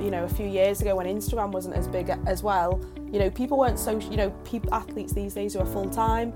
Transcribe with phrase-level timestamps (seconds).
[0.00, 2.80] you know, a few years ago when Instagram wasn't as big as well,
[3.12, 6.32] you know, people weren't so, you know, people, athletes these days who are full time,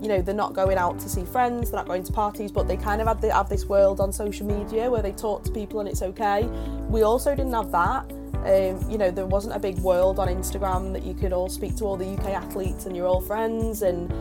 [0.00, 2.68] you know, they're not going out to see friends, they're not going to parties, but
[2.68, 5.50] they kind of have, the, have this world on social media where they talk to
[5.50, 6.44] people and it's okay.
[6.88, 8.10] We also didn't have that.
[8.44, 11.76] Um, you know, there wasn't a big world on Instagram that you could all speak
[11.76, 14.12] to all the UK athletes and you're all friends, and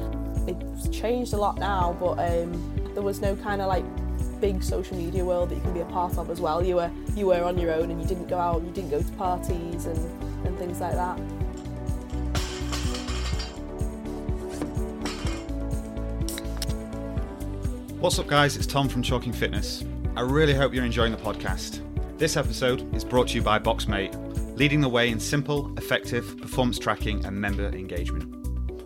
[0.48, 1.98] it's changed a lot now.
[2.00, 3.84] But um, there was no kind of like
[4.44, 6.62] big social media world that you can be a part of as well.
[6.62, 9.02] You were you were on your own and you didn't go out, you didn't go
[9.02, 9.98] to parties and,
[10.46, 11.18] and things like that.
[18.02, 18.58] What's up, guys?
[18.58, 19.85] It's Tom from Chalking Fitness.
[20.18, 21.80] I really hope you're enjoying the podcast.
[22.18, 24.13] This episode is brought to you by Boxmate,
[24.57, 28.43] leading the way in simple, effective performance tracking and member engagement.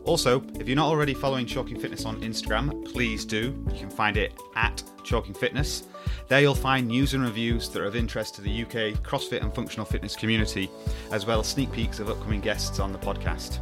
[0.07, 3.53] Also, if you're not already following Chalking Fitness on Instagram, please do.
[3.73, 5.83] You can find it at Chalking Fitness.
[6.29, 9.53] There you'll find news and reviews that are of interest to the UK CrossFit and
[9.53, 10.71] functional fitness community,
[11.11, 13.59] as well as sneak peeks of upcoming guests on the podcast.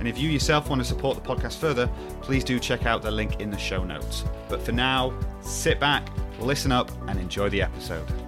[0.00, 1.88] And if you yourself want to support the podcast further,
[2.22, 4.24] please do check out the link in the show notes.
[4.48, 6.08] But for now, sit back,
[6.40, 8.27] listen up, and enjoy the episode.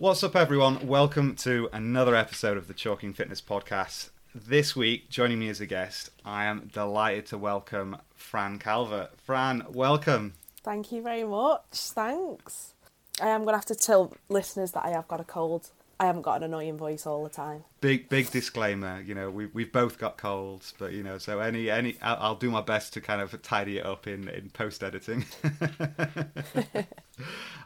[0.00, 0.86] What's up, everyone?
[0.86, 4.08] Welcome to another episode of the Chalking Fitness Podcast.
[4.34, 9.20] This week, joining me as a guest, I am delighted to welcome Fran Calvert.
[9.20, 10.32] Fran, welcome.
[10.64, 11.74] Thank you very much.
[11.74, 12.72] Thanks.
[13.20, 15.68] I am going to have to tell listeners that I have got a cold.
[16.00, 17.64] I haven't got an annoying voice all the time.
[17.82, 21.68] Big big disclaimer, you know, we we've both got colds, but you know, so any
[21.68, 24.82] any I'll, I'll do my best to kind of tidy it up in in post
[24.82, 25.26] editing.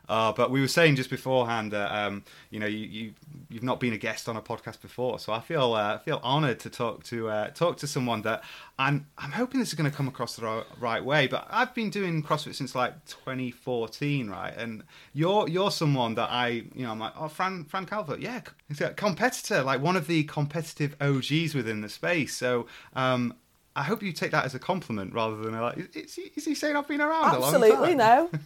[0.09, 3.15] Uh, but we were saying just beforehand that um, you know you, you
[3.49, 6.61] you've not been a guest on a podcast before, so I feel uh, feel honoured
[6.61, 8.45] to talk to uh, talk to someone that
[8.79, 11.27] I'm I'm hoping this is going to come across the right, way.
[11.27, 14.55] But I've been doing CrossFit since like 2014, right?
[14.55, 14.83] And
[15.15, 18.83] you're you're someone that I you know I'm like oh Fran Fran Calvert, yeah, he's
[18.83, 22.37] a competitor, like one of the competitive OGs within the space.
[22.37, 23.35] So um,
[23.75, 26.55] I hope you take that as a compliment rather than like, is he, is he
[26.55, 28.31] saying I've been around Absolutely no.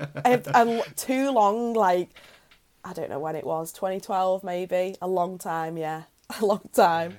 [0.24, 2.10] a, too long, like
[2.84, 6.04] I don't know when it was, 2012 maybe, a long time, yeah,
[6.40, 7.18] a long time.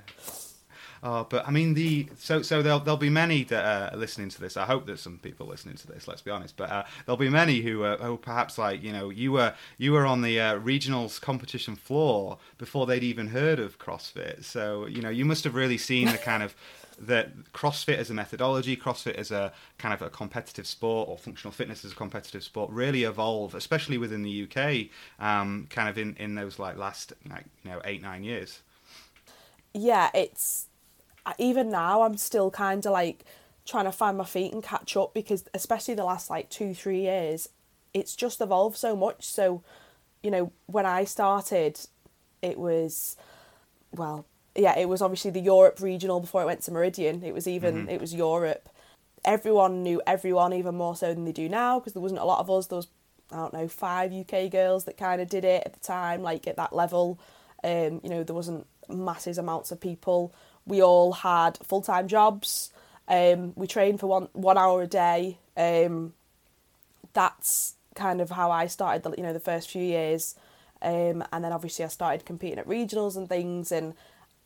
[1.03, 4.39] Oh, but I mean the so so there'll there'll be many that are listening to
[4.39, 4.55] this.
[4.55, 6.07] I hope that some people listening to this.
[6.07, 9.09] Let's be honest, but uh, there'll be many who uh, who perhaps like you know
[9.09, 13.79] you were you were on the uh, regionals competition floor before they'd even heard of
[13.79, 14.43] CrossFit.
[14.43, 16.55] So you know you must have really seen the kind of
[17.07, 21.51] that CrossFit as a methodology, CrossFit as a kind of a competitive sport, or functional
[21.51, 24.87] fitness as a competitive sport, really evolve, especially within the UK,
[25.19, 28.61] um, kind of in, in those like last like you know eight nine years.
[29.73, 30.67] Yeah, it's
[31.37, 33.25] even now I'm still kind of like
[33.65, 37.01] trying to find my feet and catch up because especially the last like two three
[37.01, 37.49] years,
[37.93, 39.25] it's just evolved so much.
[39.25, 39.63] So,
[40.23, 41.79] you know, when I started,
[42.41, 43.15] it was
[43.93, 44.25] well
[44.55, 47.23] yeah, it was obviously the Europe regional before it went to Meridian.
[47.23, 47.89] It was even mm-hmm.
[47.89, 48.69] it was Europe.
[49.23, 52.39] Everyone knew everyone even more so than they do now because there wasn't a lot
[52.39, 52.67] of us.
[52.67, 52.87] There was
[53.31, 56.47] I don't know five UK girls that kind of did it at the time, like
[56.47, 57.19] at that level.
[57.63, 60.33] Um, you know, there wasn't massive amounts of people.
[60.65, 62.71] We all had full time jobs.
[63.07, 65.37] Um, we trained for one one hour a day.
[65.55, 66.13] Um,
[67.13, 69.03] that's kind of how I started.
[69.03, 70.35] The you know the first few years,
[70.81, 73.93] um, and then obviously I started competing at regionals and things and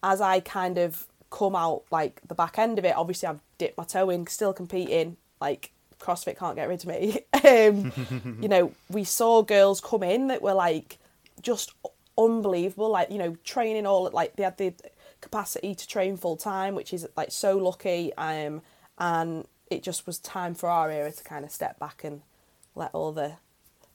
[0.06, 3.78] as I kind of come out like the back end of it, obviously I've dipped
[3.78, 5.18] my toe in, still competing.
[5.42, 7.20] Like CrossFit can't get rid of me.
[7.34, 11.00] um, you know, we saw girls come in that were like
[11.42, 11.74] just
[12.18, 12.90] unbelievable.
[12.90, 14.76] Like you know, training all like they had the
[15.22, 18.14] capacity to train full time, which is like so lucky.
[18.14, 18.62] Um,
[19.00, 22.22] and it just was time for our era to kind of step back and
[22.76, 23.34] let all the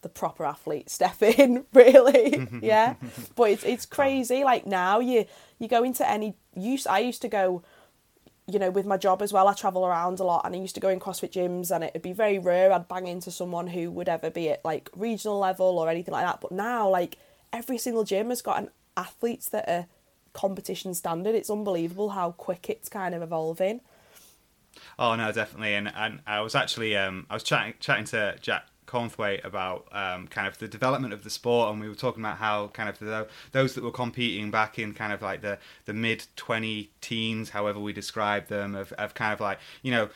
[0.03, 2.47] the proper athlete step in really.
[2.62, 2.94] Yeah.
[3.37, 5.27] But it's it's crazy like now you
[5.59, 7.62] you go into any use I used to go
[8.47, 10.75] you know with my job as well I travel around a lot and I used
[10.75, 13.91] to go in CrossFit gyms and it'd be very rare I'd bang into someone who
[13.91, 16.41] would ever be at like regional level or anything like that.
[16.41, 17.16] But now like
[17.53, 19.86] every single gym has got an athletes that are
[20.33, 21.34] competition standard.
[21.34, 23.80] It's unbelievable how quick it's kind of evolving.
[24.98, 28.66] Oh no, definitely, and and I was actually um I was chatting chatting to Jack
[28.91, 32.39] Cornthwaite about um, kind of the development of the sport, and we were talking about
[32.39, 35.92] how kind of the, those that were competing back in kind of like the, the
[35.95, 40.09] mid 20 teens, however we describe them, of, of kind of like, you know,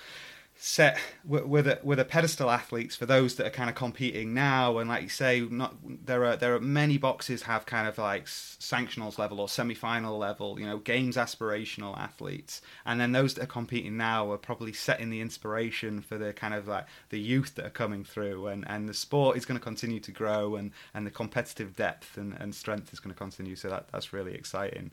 [0.56, 4.78] set with a, the we're pedestal athletes for those that are kind of competing now
[4.78, 8.24] and like you say not there are there are many boxes have kind of like
[8.26, 12.60] sanctionals level or semi-final level you know games aspirational athletes.
[12.84, 16.54] And then those that are competing now are probably setting the inspiration for the kind
[16.54, 18.46] of like the youth that are coming through.
[18.48, 22.16] And and the sport is going to continue to grow and and the competitive depth
[22.16, 23.56] and, and strength is going to continue.
[23.56, 24.90] So that that's really exciting.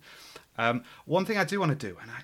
[0.58, 2.22] Um, one thing I do want to do and I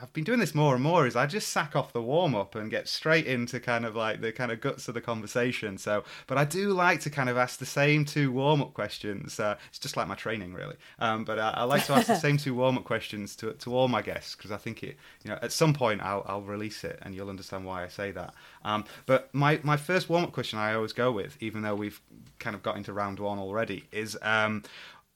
[0.00, 2.54] I've been doing this more and more is I just sack off the warm up
[2.54, 5.78] and get straight into kind of like the kind of guts of the conversation.
[5.78, 9.38] So, but I do like to kind of ask the same two warm up questions.
[9.38, 10.76] Uh, it's just like my training, really.
[10.98, 13.74] Um, but I, I, like to ask the same two warm up questions to to
[13.74, 16.84] all my guests because I think it, you know, at some point I'll I'll release
[16.84, 18.34] it and you'll understand why I say that.
[18.64, 22.00] Um, but my my first warm up question I always go with, even though we've
[22.38, 24.16] kind of got into round one already, is.
[24.22, 24.62] Um,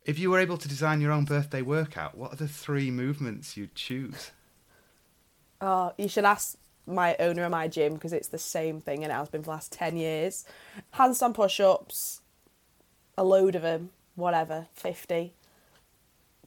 [0.05, 3.57] if you were able to design your own birthday workout, what are the three movements
[3.57, 4.33] you'd choose?
[5.63, 6.57] Oh, you should ask
[6.87, 9.47] my owner of my gym because it's the same thing and it has been for
[9.47, 10.45] the last 10 years.
[10.95, 12.21] Handstand push ups,
[13.17, 15.33] a load of them, whatever, 50.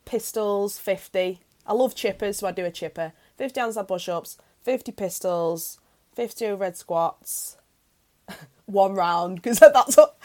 [0.03, 1.39] Pistols, 50.
[1.65, 3.13] I love chippers, so I do a chipper.
[3.37, 5.79] 50 handstand push ups, 50 pistols,
[6.13, 7.55] 50 overhead squats,
[8.65, 10.17] one round because that's what,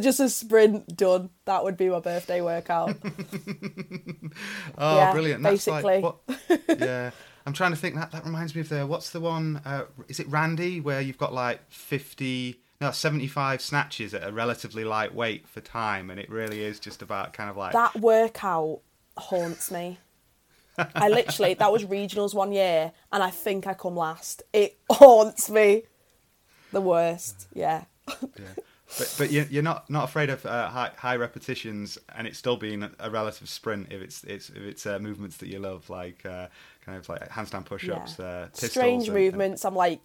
[0.00, 1.30] just a sprint done.
[1.46, 2.96] That would be my birthday workout.
[4.78, 5.42] oh, yeah, brilliant!
[5.42, 6.16] That's basically, like, what,
[6.78, 7.10] yeah.
[7.46, 7.94] I'm trying to think.
[7.94, 9.60] That that reminds me of the what's the one?
[9.64, 14.84] Uh, is it Randy where you've got like 50, no, 75 snatches at a relatively
[14.84, 18.80] light weight for time, and it really is just about kind of like that workout
[19.16, 19.98] haunts me.
[20.94, 24.42] I literally that was regionals one year, and I think I come last.
[24.52, 25.84] It haunts me.
[26.72, 27.84] The worst, yeah.
[28.08, 28.44] yeah.
[28.98, 32.56] But but you're, you're not not afraid of uh, high, high repetitions, and it's still
[32.56, 36.24] being a relative sprint if it's it's if it's uh, movements that you love, like
[36.24, 36.46] uh,
[36.86, 38.24] kind of like handstand push-ups, yeah.
[38.24, 39.64] Uh, strange and, movements.
[39.64, 39.72] And...
[39.72, 40.00] I'm like,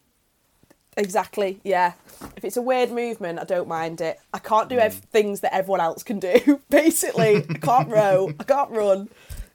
[0.98, 1.94] exactly, yeah.
[2.36, 4.20] If it's a weird movement, I don't mind it.
[4.34, 4.82] I can't do mm.
[4.82, 6.60] ev- things that everyone else can do.
[6.70, 9.10] Basically, I can't row, I can't run.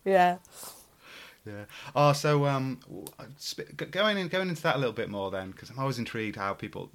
[0.05, 0.38] Yeah.
[1.46, 1.64] Yeah.
[1.94, 2.81] Oh, so um,
[3.93, 6.54] going in, going into that a little bit more then, because I'm always intrigued how
[6.54, 6.90] people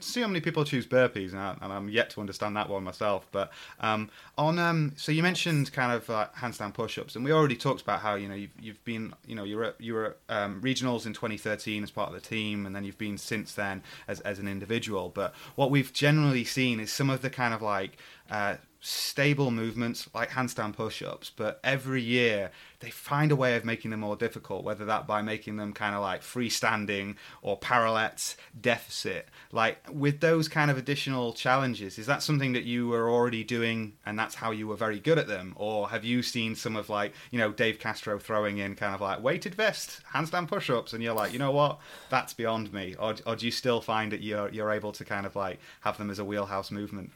[0.00, 3.26] see how many people choose burpees, and, I, am yet to understand that one myself.
[3.30, 4.08] But um,
[4.38, 8.00] on um, so you mentioned kind of uh, handstand push-ups, and we already talked about
[8.00, 11.12] how you know you've, you've been you know you were you were um, regionals in
[11.12, 14.48] 2013 as part of the team, and then you've been since then as as an
[14.48, 15.10] individual.
[15.10, 17.98] But what we've generally seen is some of the kind of like
[18.30, 22.50] uh, stable movements like handstand push-ups but every year
[22.80, 25.94] they find a way of making them more difficult whether that by making them kind
[25.94, 29.28] of like freestanding or parallettes deficit.
[29.52, 33.94] Like with those kind of additional challenges is that something that you were already doing
[34.06, 35.52] and that's how you were very good at them?
[35.56, 39.00] Or have you seen some of like you know Dave Castro throwing in kind of
[39.00, 41.80] like weighted vest handstand push-ups and you're like you know what?
[42.08, 42.94] That's beyond me.
[42.98, 45.98] Or, or do you still find that you're you're able to kind of like have
[45.98, 47.10] them as a wheelhouse movement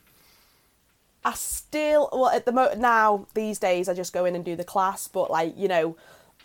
[1.24, 4.56] I still well at the moment now these days I just go in and do
[4.56, 5.96] the class, but like you know,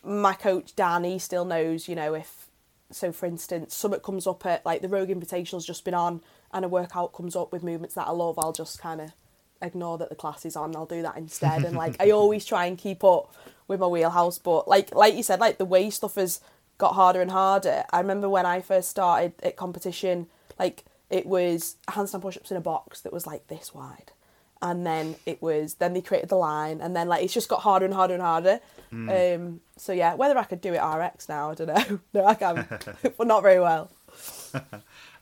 [0.03, 2.47] my coach Danny still knows you know if
[2.91, 6.21] so for instance something comes up at like the Rogue Invitational's just been on
[6.53, 9.11] and a workout comes up with movements that I love, I'll just kind of
[9.61, 10.75] ignore that the class is on.
[10.75, 13.35] I'll do that instead, and like I always try and keep up
[13.67, 14.39] with my wheelhouse.
[14.39, 16.39] But like like you said, like the way stuff has
[16.77, 17.83] got harder and harder.
[17.91, 20.27] I remember when I first started at competition,
[20.57, 24.13] like it was handstand push-ups in a box that was like this wide
[24.61, 27.61] and then it was then they created the line and then like it's just got
[27.61, 28.59] harder and harder and harder
[28.91, 29.35] mm.
[29.35, 32.33] um so yeah whether i could do it rx now i don't know no i
[32.33, 32.67] can't.
[33.17, 33.89] but not very well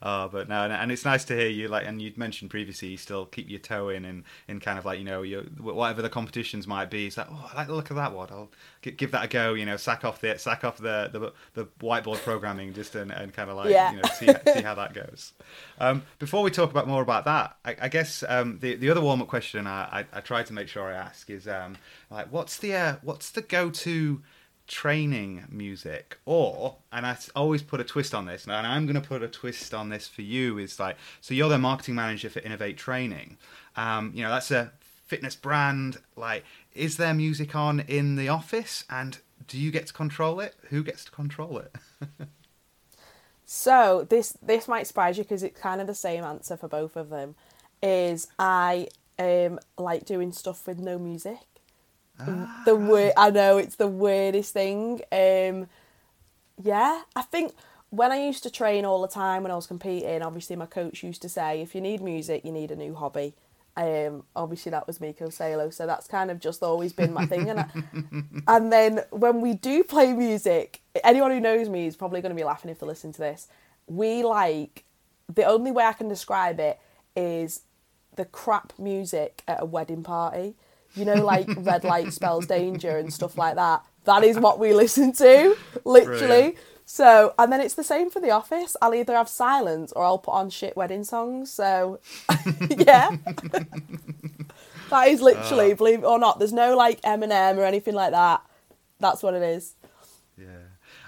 [0.01, 2.97] Oh, but no, and it's nice to hear you like, and you'd mentioned previously you
[2.97, 6.09] still keep your toe in and in kind of like you know your, whatever the
[6.09, 7.07] competitions might be.
[7.07, 8.29] It's like oh, I like the look of that one.
[8.31, 8.49] I'll
[8.81, 9.53] give that a go.
[9.53, 13.33] You know, sack off the sack off the the, the whiteboard programming just and, and
[13.33, 13.91] kind of like yeah.
[13.91, 15.33] you know see see how that goes.
[15.79, 19.01] Um, before we talk about more about that, I, I guess um, the the other
[19.01, 21.77] warm up question I, I, I tried to make sure I ask is um,
[22.09, 24.21] like what's the uh, what's the go to
[24.67, 29.07] training music or and i always put a twist on this and i'm going to
[29.07, 32.41] put a twist on this for you is like so you're the marketing manager for
[32.41, 33.37] Inov-8 training.
[33.75, 34.71] Um, you know that's a
[35.05, 36.43] fitness brand like
[36.73, 40.55] is there music on in the office and do you get to control it?
[40.69, 41.75] Who gets to control it?
[43.49, 46.97] So this this might surprise you because it's kind of the same answer for both
[46.97, 47.35] of them
[47.81, 51.56] is i um like doing stuff with no music
[52.19, 52.63] Ah.
[52.65, 55.01] The weird, I know it's the weirdest thing.
[55.11, 55.67] Um,
[56.61, 57.53] yeah, I think
[57.89, 61.03] when I used to train all the time when I was competing, obviously my coach
[61.03, 63.33] used to say, if you need music, you need a new hobby.
[63.77, 67.49] Um, obviously that was Mikko Salo, so that's kind of just always been my thing.
[67.49, 67.67] And I,
[68.47, 72.35] and then when we do play music, anyone who knows me is probably going to
[72.35, 73.47] be laughing if they listen to this.
[73.87, 74.83] we like
[75.33, 76.79] the only way I can describe it
[77.15, 77.61] is
[78.15, 80.55] the crap music at a wedding party.
[80.95, 83.85] You know, like red light spells danger and stuff like that.
[84.05, 86.17] That is what we listen to, literally.
[86.27, 86.57] Brilliant.
[86.89, 88.77] So, and then it's the same for the office.
[88.81, 91.51] I'll either have silence or I'll put on shit wedding songs.
[91.51, 91.99] So,
[92.69, 93.17] yeah.
[94.89, 95.75] that is literally, uh.
[95.75, 98.41] believe it or not, there's no like Eminem or anything like that.
[99.01, 99.75] That's what it is.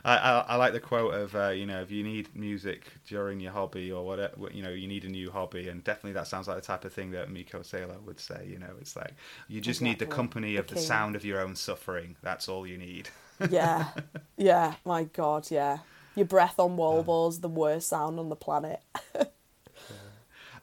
[0.03, 3.39] I, I, I like the quote of uh, you know if you need music during
[3.39, 6.47] your hobby or whatever you know you need a new hobby and definitely that sounds
[6.47, 8.45] like the type of thing that Mikko Salo would say.
[8.47, 9.13] You know, it's like
[9.47, 12.15] you just need the company The of the sound of your own suffering.
[12.21, 13.09] That's all you need.
[13.49, 13.87] Yeah.
[14.37, 14.75] yeah.
[14.85, 15.49] My God.
[15.51, 15.79] Yeah.
[16.15, 18.81] Your breath on wall balls, the worst sound on the planet.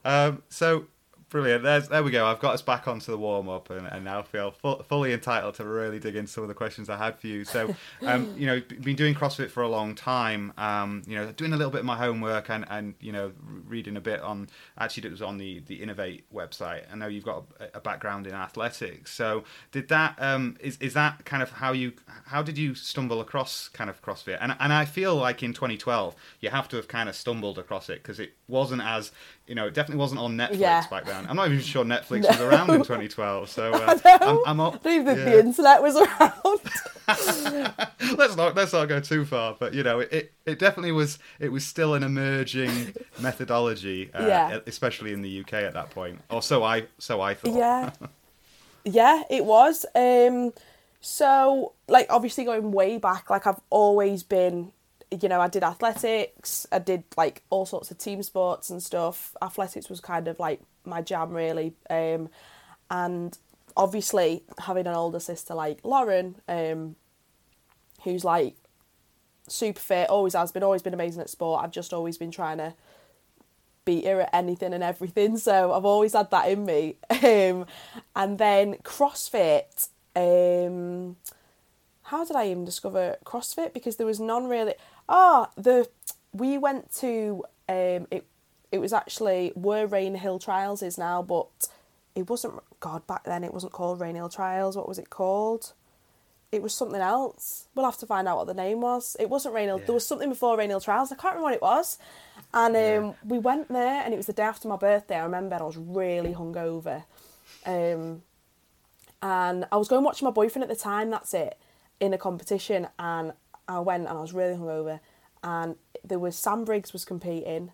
[0.07, 0.87] Um, so
[1.37, 1.63] brilliant.
[1.63, 2.25] There's, there we go.
[2.27, 5.55] I've got us back onto the warm up, and, and now feel fu- fully entitled
[5.57, 7.45] to really dig into some of the questions I had for you.
[7.45, 10.55] So, um, you know, been doing CrossFit for a long time.
[10.57, 13.33] Um, you know, doing a little bit of my homework and, and you know,
[13.69, 14.49] reading a bit on.
[14.79, 16.85] Actually, it was on the the Inov-8 website.
[16.91, 19.13] I know you've got a, a background in athletics.
[19.13, 21.93] So, did that um, is is that kind of how you
[22.25, 24.39] how did you stumble across kind of CrossFit?
[24.41, 27.91] And and I feel like in 2012 you have to have kind of stumbled across
[27.91, 29.13] it because it wasn't as
[29.47, 30.85] you know, it definitely wasn't on Netflix Yeah.
[30.91, 31.26] back then.
[31.29, 33.49] I'm not even sure Netflix was around in 2012.
[33.49, 33.99] So uh.
[34.05, 35.25] I'm, I'm all, I don't even think yeah.
[35.25, 36.61] the internet was around.
[38.19, 39.57] let's not let's not go too far.
[39.59, 41.19] But you know, it, it definitely was.
[41.39, 44.59] It was still an emerging methodology, uh, Yeah.
[44.67, 46.21] especially in the UK at that point.
[46.31, 47.57] Or so I so I thought.
[47.57, 47.91] yeah.
[48.85, 49.85] Yeah, it was.
[49.95, 50.53] Um
[51.01, 54.73] so like obviously going way back, like I've always been
[55.23, 59.37] you know, I did athletics, I did like all sorts of team sports and stuff.
[59.41, 61.75] Athletics was kind of like my jam really.
[61.91, 62.29] Um
[62.91, 63.37] and
[63.77, 66.97] obviously having an older sister like Lauren, um,
[68.05, 68.57] who's like
[69.49, 71.63] super fit, always has been, always been amazing at sport.
[71.63, 72.75] I've just always been trying to
[73.85, 75.37] beat her at anything and everything.
[75.47, 76.97] So I've always had that in me.
[77.11, 77.67] Um,
[78.15, 79.89] and then CrossFit.
[80.15, 81.17] Um,
[82.05, 83.75] how did I even discover CrossFit?
[83.75, 84.75] Because there was none really.
[85.09, 85.89] Ah, the
[86.33, 88.27] we went to um, it.
[88.73, 91.69] It was actually were Rainhill Trials is now, but
[92.15, 92.55] it wasn't.
[92.81, 94.77] God, back then it wasn't called Rainhill Trials.
[94.77, 95.73] What was it called?
[96.53, 97.67] It was something else.
[97.75, 99.17] We'll have to find out what the name was.
[99.19, 99.81] It wasn't Rainhill.
[99.81, 99.85] Yeah.
[99.87, 101.11] There was something before Rainhill Trials.
[101.11, 101.99] I can't remember what it was.
[102.55, 103.13] And um, Yeah.
[103.25, 105.17] we went there, and it was the day after my birthday.
[105.17, 107.05] I remember I was really hungover.
[107.65, 108.23] Um,
[109.23, 111.11] and I was going watching my boyfriend at the time.
[111.11, 111.57] That's it,
[112.01, 113.33] in a competition, and
[113.69, 115.01] I went and I was really hungover,
[115.43, 117.73] and there was Sam Briggs was competing,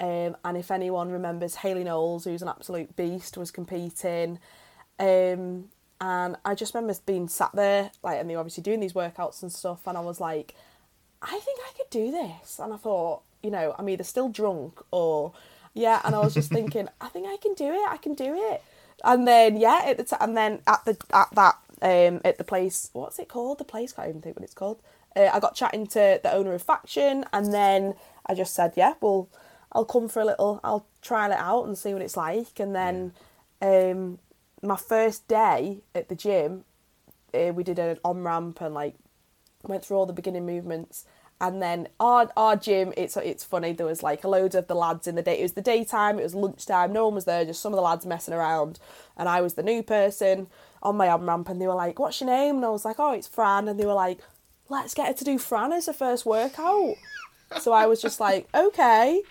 [0.00, 4.38] um, and if anyone remembers Haley Knowles, who's an absolute beast, was competing,
[4.98, 5.66] um,
[6.00, 9.42] and I just remember being sat there like, and they were obviously doing these workouts
[9.42, 10.54] and stuff, and I was like,
[11.20, 14.80] I think I could do this, and I thought, you know, I'm either still drunk
[14.90, 15.32] or
[15.74, 18.34] yeah, and I was just thinking, I think I can do it, I can do
[18.52, 18.62] it.
[19.04, 22.44] And then yeah, at the t- and then at the at that um at the
[22.44, 23.58] place, what's it called?
[23.58, 24.80] The place can't even think what it's called.
[25.14, 27.94] Uh, I got chatting to the owner of Faction, and then
[28.26, 29.28] I just said, yeah, well,
[29.72, 32.58] I'll come for a little, I'll trial it out and see what it's like.
[32.58, 33.12] And then
[33.62, 34.18] um,
[34.62, 36.64] my first day at the gym,
[37.32, 38.94] uh, we did an on ramp and like
[39.62, 41.04] went through all the beginning movements.
[41.42, 43.72] And then our our gym, it's it's funny.
[43.72, 45.38] There was like a load of the lads in the day.
[45.38, 46.18] It was the daytime.
[46.18, 46.92] It was lunchtime.
[46.92, 47.46] No one was there.
[47.46, 48.78] Just some of the lads messing around,
[49.16, 50.48] and I was the new person
[50.82, 51.48] on my on ramp.
[51.48, 53.80] And they were like, "What's your name?" And I was like, "Oh, it's Fran." And
[53.80, 54.20] they were like,
[54.68, 56.96] "Let's get her to do Fran as her first workout."
[57.58, 59.22] so I was just like, "Okay,"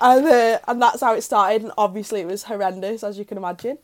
[0.00, 1.62] and uh, and that's how it started.
[1.62, 3.78] And obviously, it was horrendous, as you can imagine.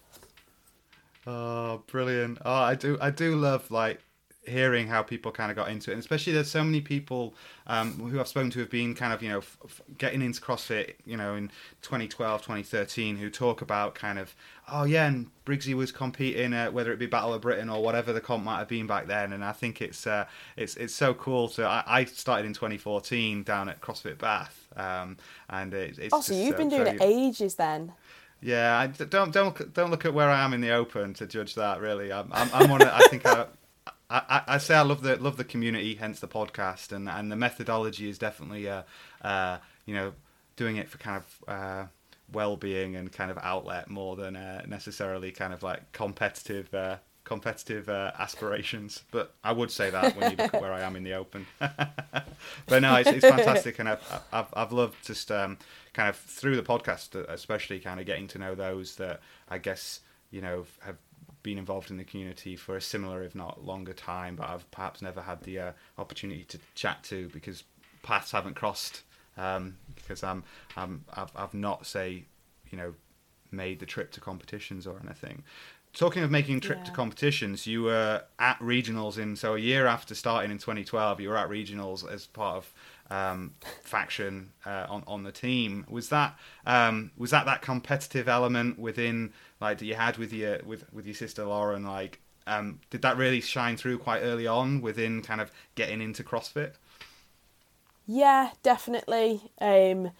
[1.26, 2.38] Oh, brilliant!
[2.44, 4.00] Oh, I do, I do love like
[4.46, 7.34] hearing how people kind of got into it, and especially there's so many people
[7.66, 10.40] um, who I've spoken to have been kind of you know f- f- getting into
[10.40, 11.48] CrossFit, you know, in
[11.82, 14.34] 2012, 2013, who talk about kind of
[14.70, 18.20] oh yeah, and Briggsy was competing whether it be Battle of Britain or whatever the
[18.20, 21.48] comp might have been back then, and I think it's uh, it's it's so cool.
[21.48, 25.16] So I, I started in 2014 down at CrossFit Bath, um,
[25.48, 27.92] and it, it's Oh, so just, you've uh, been doing very- it ages then.
[28.40, 31.54] yeah, I, don't don't don't look at where I am in the open to judge
[31.54, 31.80] that.
[31.80, 33.46] Really, I'm I'm, I'm I think I,
[34.10, 37.36] I I say I love the love the community, hence the podcast, and and the
[37.36, 38.82] methodology is definitely uh,
[39.22, 40.12] uh you know
[40.56, 41.86] doing it for kind of uh
[42.32, 46.72] well-being and kind of outlet more than uh, necessarily kind of like competitive.
[46.74, 50.80] Uh, competitive uh, aspirations but i would say that when you look at where i
[50.80, 55.32] am in the open but no it's, it's fantastic and I've, I've, I've loved just
[55.32, 55.56] um,
[55.94, 60.00] kind of through the podcast especially kind of getting to know those that i guess
[60.30, 60.96] you know have
[61.42, 65.00] been involved in the community for a similar if not longer time but i've perhaps
[65.00, 67.64] never had the uh, opportunity to chat to because
[68.02, 69.02] paths haven't crossed
[69.36, 70.44] um, because I'm,
[70.76, 72.24] I'm I've, I've not say
[72.70, 72.94] you know
[73.50, 75.42] made the trip to competitions or anything.
[75.94, 76.84] Talking of making trip yeah.
[76.84, 81.28] to competitions, you were at regionals in so a year after starting in 2012, you
[81.28, 82.74] were at regionals as part of
[83.10, 85.86] um, faction uh, on on the team.
[85.88, 86.36] Was that
[86.66, 91.06] um, was that that competitive element within like that you had with your with with
[91.06, 91.84] your sister Lauren?
[91.84, 96.24] Like, um, did that really shine through quite early on within kind of getting into
[96.24, 96.72] CrossFit?
[98.06, 99.50] Yeah, definitely.
[99.60, 100.10] Um,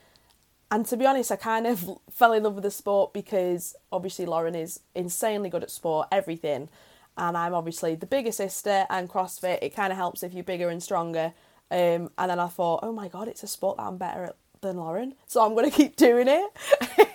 [0.75, 4.26] and to be honest, I kind of fell in love with the sport because obviously
[4.26, 6.69] Lauren is insanely good at sport, everything.
[7.16, 10.69] And I'm obviously the bigger sister, and CrossFit, it kind of helps if you're bigger
[10.69, 11.33] and stronger.
[11.71, 14.37] Um, and then I thought, oh my God, it's a sport that I'm better at
[14.62, 15.14] than Lauren.
[15.28, 16.50] So I'm going to keep doing it.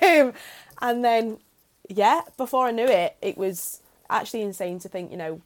[0.01, 0.33] Um,
[0.81, 1.37] and then,
[1.89, 5.41] yeah, before I knew it, it was actually insane to think, you know,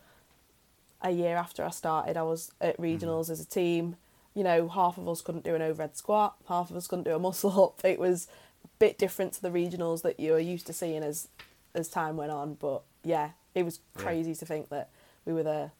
[1.02, 3.98] a year after I started, I was at regionals as a team
[4.34, 7.16] you know, half of us couldn't do an overhead squat, half of us couldn't do
[7.16, 7.84] a muscle up.
[7.84, 8.28] It was
[8.64, 11.28] a bit different to the regionals that you were used to seeing as
[11.76, 12.56] as time went on.
[12.56, 14.36] But yeah, it was crazy yeah.
[14.36, 14.90] to think that
[15.26, 15.72] we were there.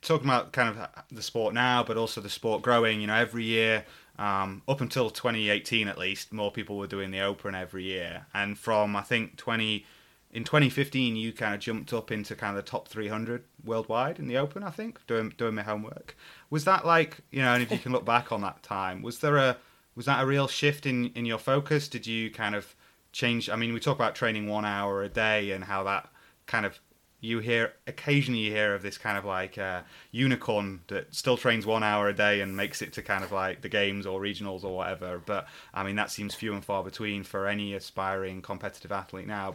[0.00, 3.00] Talking about kind of the sport now, but also the sport growing.
[3.00, 3.84] You know, every year
[4.18, 8.58] um, up until 2018 at least, more people were doing the Open every year, and
[8.58, 9.86] from I think 20
[10.32, 14.28] in 2015 you kind of jumped up into kind of the top 300 worldwide in
[14.28, 16.16] the open i think doing doing my homework.
[16.50, 19.18] Was that like you know and if you can look back on that time was
[19.18, 19.56] there a
[19.94, 21.88] was that a real shift in in your focus?
[21.88, 22.74] Did you kind of
[23.12, 26.08] change i mean we talk about training one hour a day and how that
[26.46, 26.80] kind of
[27.22, 31.64] you hear occasionally you hear of this kind of like uh, unicorn that still trains
[31.64, 34.64] one hour a day and makes it to kind of like the games or regionals
[34.64, 35.22] or whatever.
[35.24, 39.54] But I mean that seems few and far between for any aspiring competitive athlete now.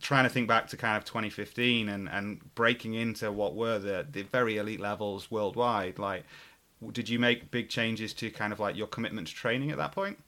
[0.00, 4.06] Trying to think back to kind of 2015 and, and breaking into what were the,
[4.08, 6.22] the very elite levels worldwide, like
[6.92, 9.90] did you make big changes to kind of like your commitment to training at that
[9.90, 10.18] point?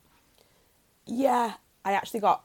[1.07, 1.53] Yeah,
[1.85, 2.43] I actually got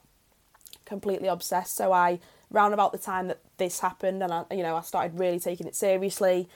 [0.84, 1.74] completely obsessed.
[1.74, 2.20] So I
[2.50, 5.66] round about the time that this happened and I, you know I started really taking
[5.66, 6.48] it seriously.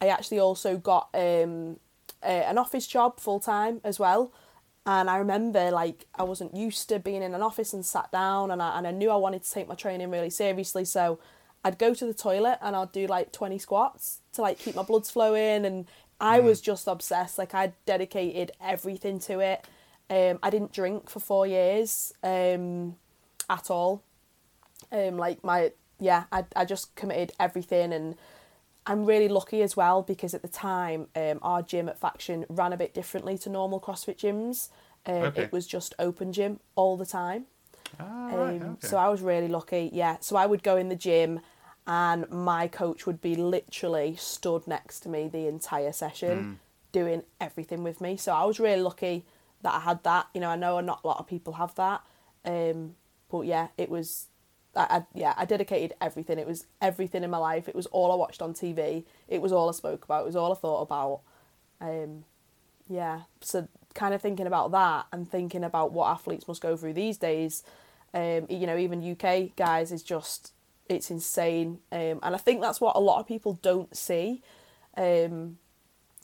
[0.00, 1.78] I actually also got um,
[2.22, 4.32] a, an office job full time as well.
[4.84, 8.50] And I remember like I wasn't used to being in an office and sat down
[8.50, 10.84] and I, and I knew I wanted to take my training really seriously.
[10.84, 11.18] So
[11.64, 14.84] I'd go to the toilet and I'd do like 20 squats to like keep my
[14.84, 15.64] bloods flowing.
[15.64, 15.86] And
[16.20, 16.44] I mm.
[16.44, 17.36] was just obsessed.
[17.36, 19.66] Like I dedicated everything to it.
[20.08, 22.94] Um, I didn't drink for four years um,
[23.50, 24.02] at all
[24.96, 28.16] um, like my yeah, I I just committed everything and.
[28.88, 32.72] I'm really lucky as well because at the time um, our gym at Faction ran
[32.72, 34.68] a bit differently to normal CrossFit gyms.
[35.04, 35.42] Um, okay.
[35.42, 37.46] It was just open gym all the time.
[37.98, 38.86] Ah, right, um, okay.
[38.86, 39.90] So I was really lucky.
[39.92, 40.18] Yeah.
[40.20, 41.40] So I would go in the gym
[41.86, 46.56] and my coach would be literally stood next to me the entire session mm.
[46.92, 48.16] doing everything with me.
[48.16, 49.24] So I was really lucky
[49.62, 50.26] that I had that.
[50.34, 52.02] You know, I know not a lot of people have that.
[52.44, 52.96] Um,
[53.30, 54.26] but yeah, it was
[54.76, 56.38] I, I, yeah, I dedicated everything.
[56.38, 57.68] It was everything in my life.
[57.68, 59.04] It was all I watched on TV.
[59.28, 60.22] It was all I spoke about.
[60.22, 61.20] It was all I thought about.
[61.80, 62.24] Um,
[62.88, 66.92] yeah, so kind of thinking about that and thinking about what athletes must go through
[66.92, 67.62] these days.
[68.14, 70.52] Um, you know, even UK guys is just
[70.88, 71.80] it's insane.
[71.90, 74.42] Um, and I think that's what a lot of people don't see.
[74.96, 75.58] Um,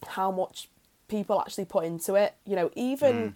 [0.06, 0.68] how much
[1.08, 2.34] people actually put into it.
[2.46, 3.34] You know, even mm.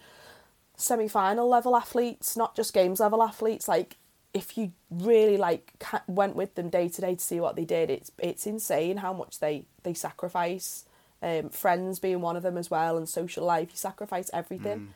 [0.75, 3.97] semi-final level athletes, not just games level athletes, like
[4.37, 5.73] if you really like
[6.07, 9.11] went with them day to day to see what they did, it's it's insane how
[9.11, 10.85] much they they sacrifice.
[11.19, 13.69] Um, friends being one of them as well, and social life.
[13.71, 14.79] You sacrifice everything.
[14.79, 14.87] Mm.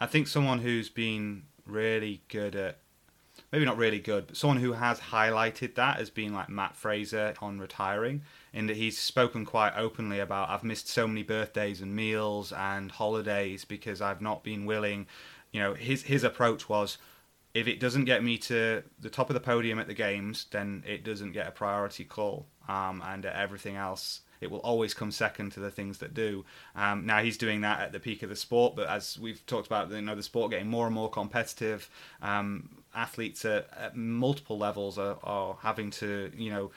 [0.00, 2.78] I think someone who's been really good at
[3.52, 7.34] maybe not really good, but someone who has highlighted that as being like Mat Fraser
[7.42, 8.22] on retiring,
[8.54, 12.90] in that he's spoken quite openly about I've missed so many birthdays and meals and
[12.90, 15.06] holidays because I've not been willing.
[15.52, 16.96] You know, his his approach was
[17.56, 20.84] if it doesn't get me to the top of the podium at the games, then
[20.86, 22.46] it doesn't get a priority call.
[22.68, 26.44] Um, and everything else, it will always come second to the things that do.
[26.74, 29.66] Um, now he's doing that at the peak of the sport, but as we've talked
[29.66, 31.88] about, you know, the sport getting more and more competitive.
[32.20, 36.70] Um, athletes at, at multiple levels are, are having to, you know,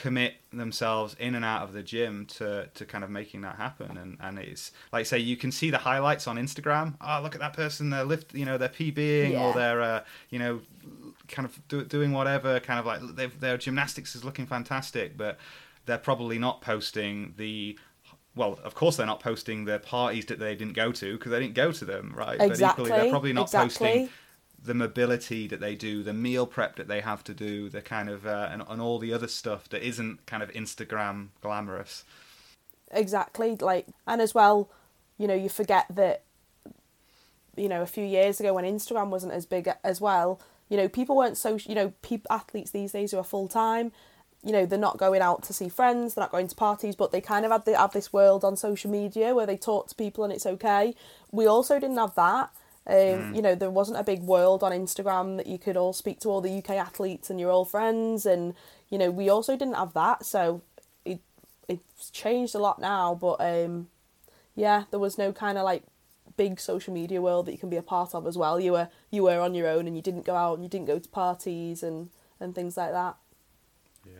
[0.00, 3.96] commit themselves in and out of the gym to to kind of making that happen
[3.96, 7.40] and and it's like say you can see the highlights on Instagram oh look at
[7.40, 9.44] that person they're lift you know they're PBing yeah.
[9.44, 10.60] or they're uh, you know
[11.28, 15.38] kind of do, doing whatever kind of like their gymnastics is looking fantastic but
[15.86, 17.78] they're probably not posting the
[18.36, 21.38] well, of course they're not posting the parties that they didn't go to because they
[21.38, 22.40] didn't go to them, right?
[22.40, 22.56] Exactly.
[22.56, 23.68] But equally, they're probably not exactly.
[23.68, 24.08] posting
[24.64, 28.08] the mobility that they do, the meal prep that they have to do, the kind
[28.08, 32.04] of uh, and, and all the other stuff that isn't kind of Instagram glamorous.
[32.90, 34.70] Exactly, like and as well,
[35.18, 36.22] you know, you forget that
[37.56, 40.88] you know, a few years ago when Instagram wasn't as big as well, you know,
[40.88, 41.92] people weren't so, you know,
[42.30, 43.92] athletes these days who are full time,
[44.42, 47.12] you know, they're not going out to see friends, they're not going to parties, but
[47.12, 49.94] they kind of have, the, have this world on social media where they talk to
[49.94, 50.94] people and it's okay.
[51.32, 52.50] We also didn't have that.
[52.86, 53.36] Um, mm.
[53.36, 56.28] You know, there wasn't a big world on Instagram that you could all speak to
[56.28, 58.26] all the UK athletes and your old friends.
[58.26, 58.54] And,
[58.90, 60.26] you know, we also didn't have that.
[60.26, 60.62] So
[61.04, 61.20] it,
[61.68, 63.14] it's changed a lot now.
[63.14, 63.88] But um,
[64.54, 65.84] yeah, there was no kind of like
[66.36, 68.60] big social media world that you can be a part of as well.
[68.60, 70.86] You were you were on your own and you didn't go out and you didn't
[70.86, 73.16] go to parties and, and things like that.
[74.04, 74.12] Yeah.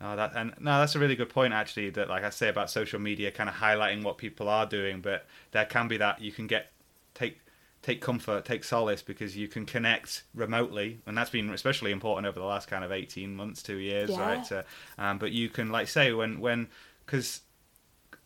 [0.00, 1.90] No, that and no, that's a really good point actually.
[1.90, 5.26] That like I say about social media, kind of highlighting what people are doing, but
[5.52, 6.72] there can be that you can get
[7.14, 7.38] take
[7.82, 12.38] take comfort, take solace because you can connect remotely, and that's been especially important over
[12.38, 14.20] the last kind of eighteen months, two years, yeah.
[14.20, 14.52] right?
[14.52, 14.62] Uh,
[14.98, 16.68] um, but you can, like, say when when
[17.04, 17.40] because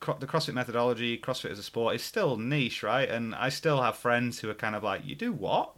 [0.01, 3.09] the CrossFit methodology, CrossFit as a sport, is still niche, right?
[3.09, 5.73] And I still have friends who are kind of like, "You do what?"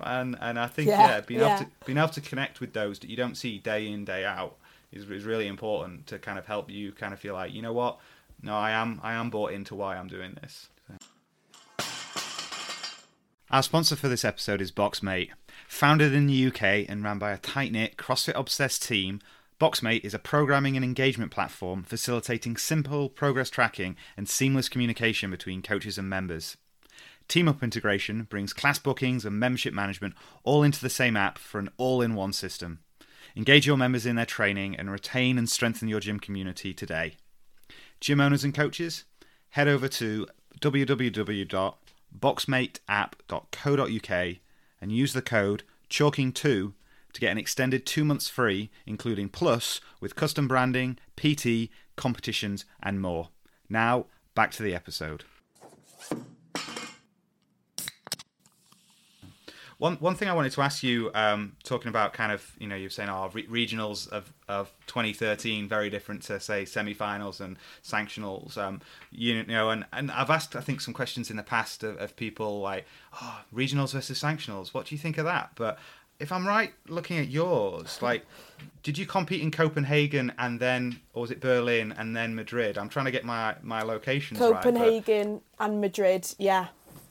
[0.00, 1.56] And and I think yeah, yeah being yeah.
[1.56, 4.24] able to being able to connect with those that you don't see day in day
[4.24, 4.56] out
[4.92, 7.72] is is really important to kind of help you kind of feel like, you know
[7.72, 7.98] what?
[8.42, 10.68] No, I am I am bought into why I'm doing this.
[13.52, 15.28] Our sponsor for this episode is Boxmate.
[15.68, 19.20] Founded in the UK and run by a tight knit, CrossFit obsessed team,
[19.60, 25.60] Boxmate is a programming and engagement platform facilitating simple progress tracking and seamless communication between
[25.60, 26.56] coaches and members.
[27.28, 31.58] Team Up integration brings class bookings and membership management all into the same app for
[31.58, 32.78] an all in one system.
[33.36, 37.16] Engage your members in their training and retain and strengthen your gym community today.
[38.00, 39.04] Gym owners and coaches,
[39.50, 40.26] head over to
[40.62, 41.74] www
[42.18, 44.36] boxmateapp.co.uk
[44.80, 46.72] and use the code chalking2
[47.12, 53.00] to get an extended two months free, including Plus with custom branding, PT, competitions, and
[53.00, 53.28] more.
[53.68, 55.24] Now, back to the episode.
[59.82, 62.76] One one thing I wanted to ask you, um, talking about kind of you know
[62.76, 68.56] you're saying oh re- regionals of, of 2013 very different to say semi-finals and sanctionals.
[68.56, 71.96] Um, you know, and, and I've asked I think some questions in the past of,
[71.96, 72.86] of people like
[73.20, 74.72] oh regionals versus sanctionals.
[74.72, 75.50] What do you think of that?
[75.56, 75.80] But
[76.20, 78.24] if I'm right looking at yours, like,
[78.84, 82.78] did you compete in Copenhagen and then, or was it Berlin and then Madrid?
[82.78, 86.68] I'm trying to get my my locations Copenhagen right, and Madrid, yeah.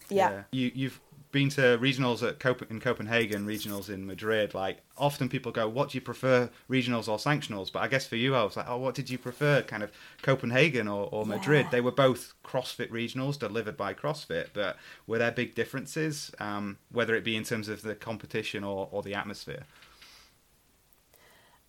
[0.08, 0.44] yeah, yeah.
[0.54, 1.02] You you've
[1.32, 5.90] been to regionals at Cop- in Copenhagen, regionals in Madrid, like often people go, "What
[5.90, 8.78] do you prefer, regionals or sanctionals?" But I guess for you, I was like, "Oh,
[8.78, 9.92] what did you prefer, kind of
[10.22, 11.72] Copenhagen or, or Madrid?" Yeah.
[11.72, 17.16] They were both CrossFit regionals delivered by CrossFit, but were there big differences, um, whether
[17.16, 19.64] it be in terms of the competition or, or the atmosphere?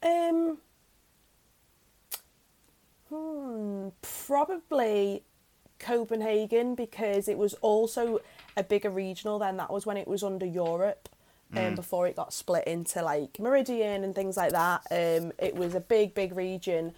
[0.02, 0.58] Um,
[3.08, 5.22] hmm, probably
[5.78, 8.20] Copenhagen because it was also
[8.56, 9.56] a bigger regional then.
[9.56, 11.08] That was when it was under Europe.
[11.54, 11.76] Um, mm.
[11.76, 14.86] before it got split into like Meridian and things like that.
[14.90, 16.94] Um, it was a big, big region.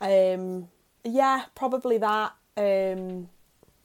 [0.00, 0.68] Um,
[1.02, 2.32] yeah, probably that.
[2.56, 3.28] Um,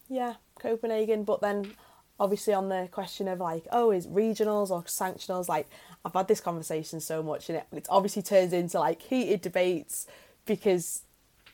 [0.07, 1.23] yeah, Copenhagen.
[1.23, 1.71] But then,
[2.19, 5.47] obviously, on the question of like, oh, is regionals or sanctionals?
[5.47, 5.67] Like,
[6.03, 10.07] I've had this conversation so much, and it, it obviously turns into like heated debates
[10.45, 11.01] because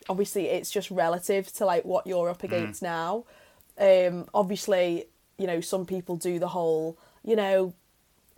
[0.08, 2.44] obviously it's just relative to like what you're up mm.
[2.44, 2.86] against mm.
[2.86, 3.24] now.
[3.78, 5.06] Um, obviously,
[5.38, 7.74] you know, some people do the whole, you know,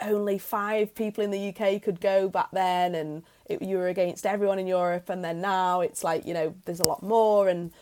[0.00, 4.26] only five people in the UK could go back then, and it, you were against
[4.26, 7.48] everyone in Europe, and then now it's like, you know, there's a lot more.
[7.48, 7.72] And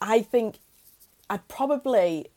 [0.00, 0.58] I think
[1.28, 2.28] I'd probably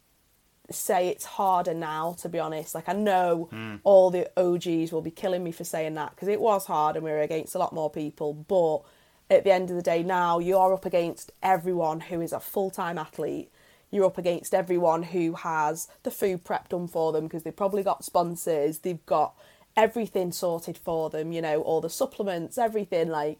[0.72, 2.76] say it's harder now, to be honest.
[2.76, 3.80] Like, I know mm.
[3.84, 7.04] all the OGs will be killing me for saying that because it was hard and
[7.04, 8.82] we were against a lot more people, but
[9.30, 12.40] at the end of the day, now you are up against everyone who is a
[12.40, 13.52] full time athlete
[13.92, 17.84] you're up against everyone who has the food prep done for them because they've probably
[17.84, 19.36] got sponsors, they've got
[19.76, 23.10] everything sorted for them, you know, all the supplements, everything.
[23.10, 23.40] Like,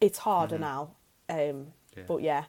[0.00, 0.62] it's harder mm-hmm.
[0.62, 0.90] now.
[1.28, 2.02] Um, yeah.
[2.06, 2.44] But yeah,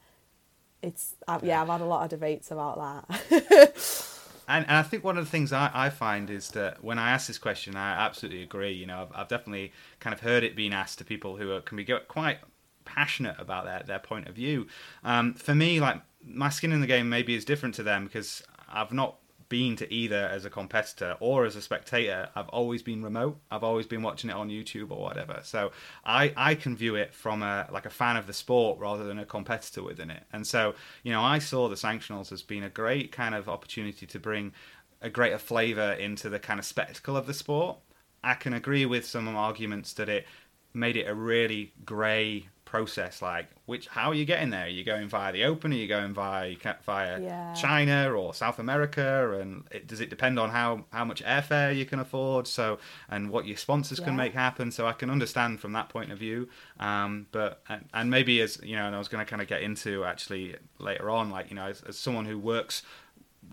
[0.82, 4.14] it's uh, yeah, I've had a lot of debates about that.
[4.48, 7.12] And, and I think one of the things I, I find is that when I
[7.12, 8.72] ask this question, I absolutely agree.
[8.72, 11.60] You know, I've, I've definitely kind of heard it being asked to people who are,
[11.60, 12.40] can be quite
[12.86, 14.68] passionate about their, their point of view.
[15.04, 18.44] Um, for me, like my skin in the game maybe is different to them because
[18.70, 19.18] I've not
[19.50, 22.30] been to either as a competitor or as a spectator.
[22.36, 23.40] I've always been remote.
[23.50, 25.40] I've always been watching it on YouTube or whatever.
[25.44, 25.72] So
[26.06, 29.20] I, I can view it from a like a fan of the sport rather than
[29.20, 30.24] a competitor within it.
[30.34, 34.06] And so, you know, I saw the sanctionals as being a great kind of opportunity
[34.06, 34.54] to bring
[35.02, 37.78] a greater flavour into the kind of spectacle of the sport.
[38.24, 40.26] I can agree with some arguments that it
[40.74, 44.66] made it a really grey process like which how are you getting there?
[44.66, 45.72] Are you going via the open?
[45.72, 47.54] Are you going via via Yeah.
[47.54, 49.40] china or south america?
[49.40, 52.46] And it, does it depend on how how much airfare you can afford?
[52.46, 52.78] So
[53.10, 54.72] and what your sponsors can make happen?
[54.72, 56.50] So i can understand from that point of view.
[56.80, 59.48] Um but and, and maybe as you know and i was going to kind of
[59.48, 62.84] get into actually later on like you know as, as someone who works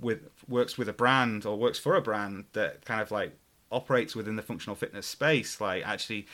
[0.01, 3.33] with works with a brand or works for a brand that kind of like
[3.71, 6.27] operates within the functional fitness space like actually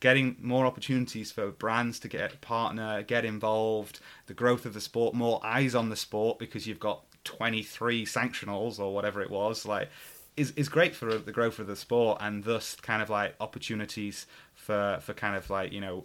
[0.00, 5.14] getting more opportunities for brands to get partner get involved the growth of the sport
[5.14, 9.88] more eyes on the sport because you've got 23 sanctionals or whatever it was like
[10.36, 14.26] is, is great for the growth of the sport and thus kind of like opportunities
[14.54, 16.04] for for kind of like you know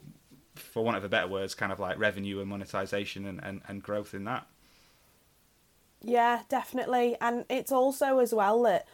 [0.56, 3.84] for want of a better words kind of like revenue and monetization and, and, and
[3.84, 4.48] growth in that
[6.04, 7.16] Yeah, definitely.
[7.22, 8.88] And it's also as well that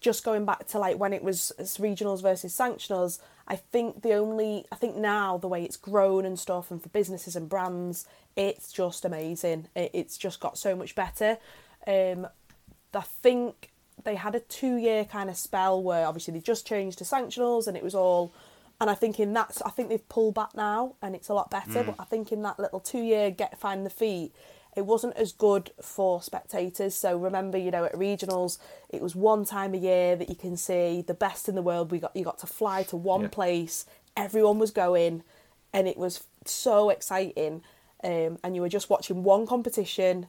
[0.00, 4.64] just going back to like when it was regionals versus sanctionals, I think the only
[4.72, 8.72] I think now the way it's grown and stuff and for businesses and brands, it's
[8.72, 9.68] just amazing.
[9.74, 11.38] It, it's just got so much better.
[11.86, 12.26] Um,
[12.92, 13.70] I think
[14.02, 17.66] they had a two year kind of spell where obviously they just changed to sanctionals
[17.66, 18.32] and it was all
[18.80, 21.50] and I think in that I think they've pulled back now and it's a lot
[21.50, 21.82] better.
[21.82, 24.32] But I think in that little two year get find the feet,
[24.76, 26.94] it wasn't as good for spectators.
[26.94, 28.58] So remember, you know, at regionals,
[28.90, 31.90] it was one time a year that you can see the best in the world.
[31.90, 33.28] We got you got to fly to one Yeah.
[33.28, 33.86] place.
[34.16, 35.22] Everyone was going,
[35.72, 37.62] and it was so exciting.
[38.04, 40.26] Um, and you were just watching one competition,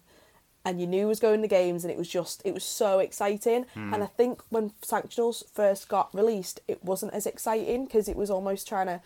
[0.66, 3.66] and you knew was going to games, and it was just it was so exciting.
[3.76, 8.30] And I think when sanctionals first got released, it wasn't as exciting because it was
[8.30, 9.02] almost trying to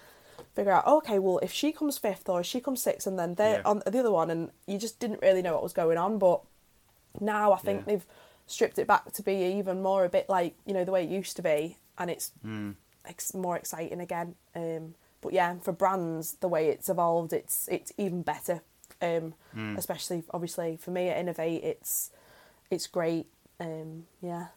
[0.53, 3.57] figure out okay well if she comes fifth or she comes sixth and then they're
[3.59, 3.61] Yeah.
[3.65, 6.17] on the other one and you just didn't really know what was going on.
[6.19, 6.41] But
[7.19, 7.85] now i think Yeah.
[7.87, 8.05] they've
[8.47, 11.09] stripped it back to be even more a bit like you know the way it
[11.09, 12.31] used to be and it's
[13.05, 14.35] ex- more exciting again.
[14.55, 18.61] Um but yeah for brands the way it's evolved it's it's even better.
[19.01, 19.33] Um
[19.77, 22.11] especially obviously for me at Inov-8 it's
[22.69, 23.27] it's great.
[23.59, 24.47] Um yeah.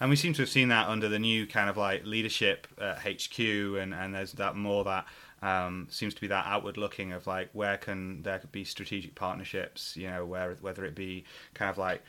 [0.00, 3.00] And we seem to have seen that under the new kind of like leadership at
[3.00, 5.04] HQ, and, and there's that more that
[5.44, 9.14] um, seems to be that outward looking of like where can there could be strategic
[9.14, 12.02] partnerships, you know, where whether it be kind of like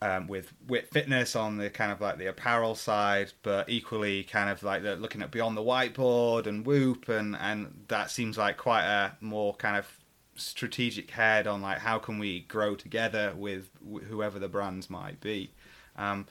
[0.00, 4.48] um, with Wit Fitness on the kind of like the apparel side, but equally kind
[4.48, 8.56] of like the looking at beyond the whiteboard and Whoop, and and that seems like
[8.58, 9.88] quite a more kind of
[10.36, 15.20] strategic head on like how can we grow together with wh- whoever the brands might
[15.20, 15.50] be.
[15.96, 16.26] Um,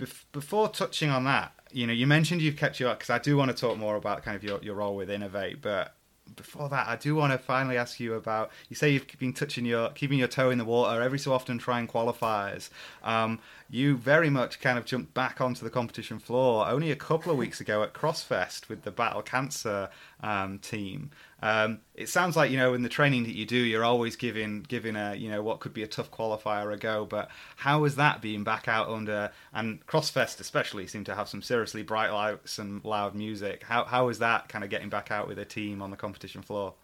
[0.00, 3.36] bef- before touching on that, you know, you mentioned you've kept your because I do
[3.36, 5.94] want to talk more about kind of your, your role with Inov-8, but
[6.36, 8.50] before that, I do want to finally ask you about.
[8.68, 11.58] You say you've been touching your, keeping your toe in the water every so often,
[11.58, 12.70] trying qualifiers.
[13.02, 17.30] Um, you very much kind of jumped back onto the competition floor only a couple
[17.30, 19.88] of weeks ago at Crossfest with the Battle Cancer
[20.22, 21.10] um, team.
[21.42, 24.62] Um, it sounds like you know in the training that you do, you're always giving
[24.62, 27.06] giving a you know what could be a tough qualifier a go.
[27.06, 31.42] But how was that being back out under and Crossfest especially seemed to have some
[31.42, 33.64] seriously bright lights and loud music.
[33.64, 36.42] How how was that kind of getting back out with a team on the competition
[36.42, 36.74] floor?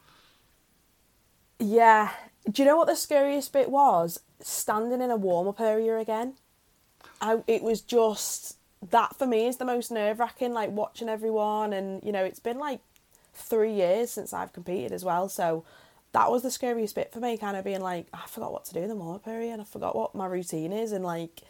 [1.59, 2.11] Yeah.
[2.51, 4.21] Do you know what the scariest bit was?
[4.41, 6.35] Standing in a warm up area again.
[7.21, 8.57] I it was just
[8.91, 12.41] that for me is the most nerve wracking, like watching everyone and you know, it's
[12.41, 12.81] been like
[13.37, 15.65] three years since I've competed as well, so
[16.13, 18.75] that was the scariest bit for me, kind of being like, I forgot what to
[18.75, 21.43] do in the area and I forgot what my routine is and like,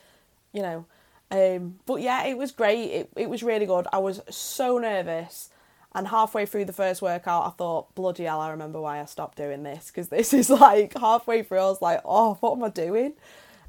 [0.52, 0.86] you know.
[1.30, 2.90] Um but yeah, it was great.
[2.90, 3.86] It it was really good.
[3.92, 5.50] I was so nervous.
[5.94, 9.38] And halfway through the first workout, I thought, bloody hell, I remember why I stopped
[9.38, 12.68] doing this because this is like halfway through, I was like, oh, what am I
[12.68, 13.14] doing?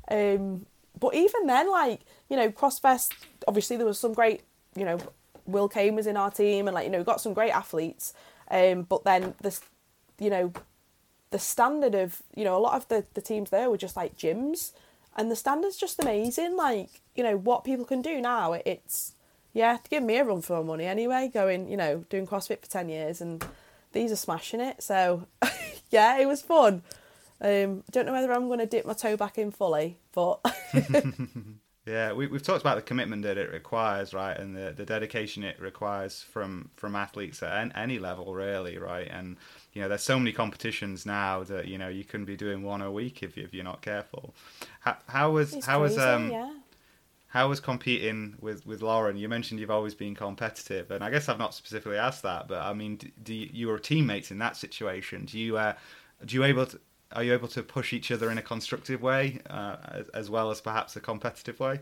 [0.09, 0.65] Um,
[0.99, 3.11] but even then, like, you know, CrossFest,
[3.47, 4.41] obviously there was some great,
[4.75, 4.99] you know,
[5.47, 8.13] Will Kane was in our team and, like, you know, we got some great athletes.
[8.49, 9.61] Um, but then this,
[10.19, 10.53] you know,
[11.31, 14.17] the standard of, you know, a lot of the, the teams there were just like
[14.17, 14.71] gyms
[15.15, 16.55] and the standard's just amazing.
[16.55, 19.13] Like, you know, what people can do now, it's,
[19.53, 22.61] yeah, to give me a run for my money anyway, going, you know, doing CrossFit
[22.61, 23.45] for 10 years and
[23.91, 24.81] these are smashing it.
[24.83, 25.27] So,
[25.89, 26.83] yeah, it was fun.
[27.39, 30.39] Um, don't know whether I'm going to dip my toe back in fully, but
[31.87, 35.43] Yeah, we, we've talked about the commitment that it requires, right, and the, the dedication
[35.43, 39.07] it requires from from athletes at an, any level, really, right.
[39.09, 39.37] And
[39.71, 42.81] you know, there's so many competitions now that you know you can be doing one
[42.81, 44.35] a week if, you, if you're not careful.
[44.81, 46.53] How, how was it's how was um yeah.
[47.27, 49.15] how was competing with with Lauren?
[49.15, 52.63] You mentioned you've always been competitive, and I guess I've not specifically asked that, but
[52.63, 55.23] I mean, do, do you, you were teammates in that situation?
[55.23, 55.73] Do you uh,
[56.25, 56.79] do you able to
[57.11, 60.61] are you able to push each other in a constructive way uh, as, well as
[60.61, 61.79] perhaps a competitive way?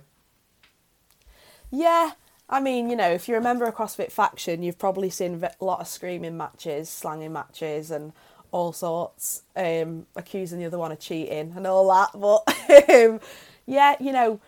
[1.71, 2.11] Yeah,
[2.49, 5.81] I mean, you know, if you remember a CrossFit faction, you've probably seen a lot
[5.81, 8.13] of screaming matches, slanging matches, and
[8.51, 12.11] all sorts, um, accusing the other one of cheating and all that.
[12.19, 13.19] But um,
[13.65, 14.39] yeah, you know,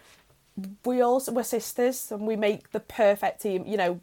[0.86, 3.66] we also we're sisters and we make the perfect team.
[3.66, 4.02] You know,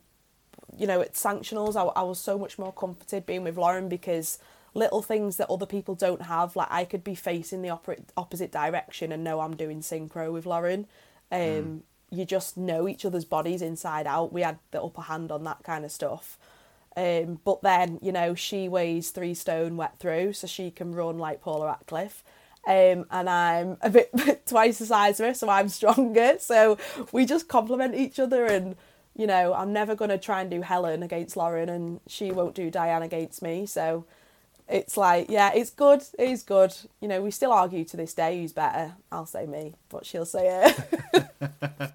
[0.76, 4.38] you know at sanctionals, I, I was so much more comforted being with Lauren because
[4.74, 6.56] little things that other people don't have.
[6.56, 10.46] Like I could be facing the opposite opposite direction and know I'm doing synchro with
[10.46, 10.87] Lauren.
[11.30, 11.80] Um, mm.
[12.10, 14.32] You just know each other's bodies inside out.
[14.32, 16.38] We had the upper hand on that kind of stuff.
[16.96, 21.18] Um, but then, you know, she weighs three stone wet through, so she can run
[21.18, 22.22] like Paula Radcliffe.
[22.66, 24.10] Um, and I'm a bit
[24.46, 26.37] twice the size of her, so I'm stronger.
[26.38, 26.78] So
[27.12, 28.76] we just complement each other, and
[29.16, 32.70] you know, I'm never gonna try and do Helen against Lauren, and she won't do
[32.70, 33.66] Diane against me.
[33.66, 34.04] So
[34.68, 36.03] it's like, yeah, it's good.
[36.18, 36.74] It is good.
[37.00, 38.94] You know, we still argue to this day who's better.
[39.12, 40.74] I'll say me, but she'll say
[41.12, 41.31] it.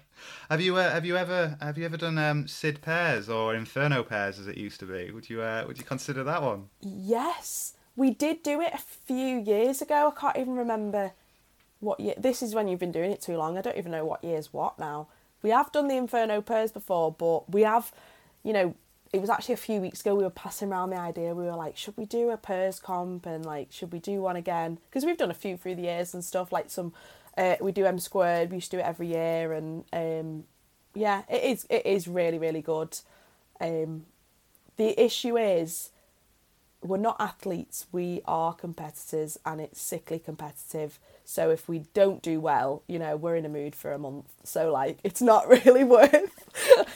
[0.50, 4.02] have you uh, have you ever have you ever done um, Sid pairs or Inferno
[4.02, 5.10] pairs as it used to be?
[5.10, 6.68] Would you uh, would you consider that one?
[6.80, 10.12] Yes, we did do it a few years ago.
[10.16, 11.12] I can't even remember
[11.80, 12.14] what year.
[12.16, 13.58] This is when you've been doing it too long.
[13.58, 15.08] I don't even know what year's what now.
[15.42, 17.92] We have done the Inferno pairs before, but we have,
[18.44, 18.74] you know,
[19.12, 21.34] it was actually a few weeks ago we were passing around the idea.
[21.34, 24.36] We were like should we do a pairs comp and like should we do one
[24.36, 24.78] again?
[24.88, 26.92] Because we've done a few through the years and stuff like some
[27.36, 30.44] uh, we do m squared we used to do it every year and um,
[30.94, 32.98] yeah it is it is really really good.
[33.60, 34.06] Um,
[34.76, 35.90] the issue is
[36.82, 40.98] we're not athletes we are competitors and it's sickly competitive
[41.30, 44.26] so if we don't do well, you know, we're in a mood for a month.
[44.42, 46.12] So like it's not really worth.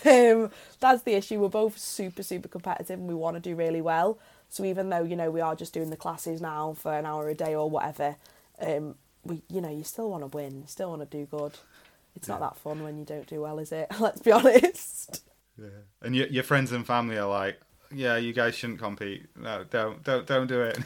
[0.04, 1.38] um, that's the issue.
[1.38, 4.18] We're both super super competitive and we want to do really well.
[4.48, 7.28] So even though you know we are just doing the classes now for an hour
[7.28, 8.16] a day or whatever,
[8.58, 11.52] um, we you know you still want to win, you still want to do good.
[12.16, 12.34] It's yeah.
[12.34, 13.88] not that fun when you don't do well, is it?
[14.00, 15.22] Let's be honest.
[15.56, 15.68] Yeah,
[16.02, 17.60] and your your friends and family are like,
[17.92, 19.26] yeah, you guys shouldn't compete.
[19.36, 20.78] No, don't, don't, don't do it.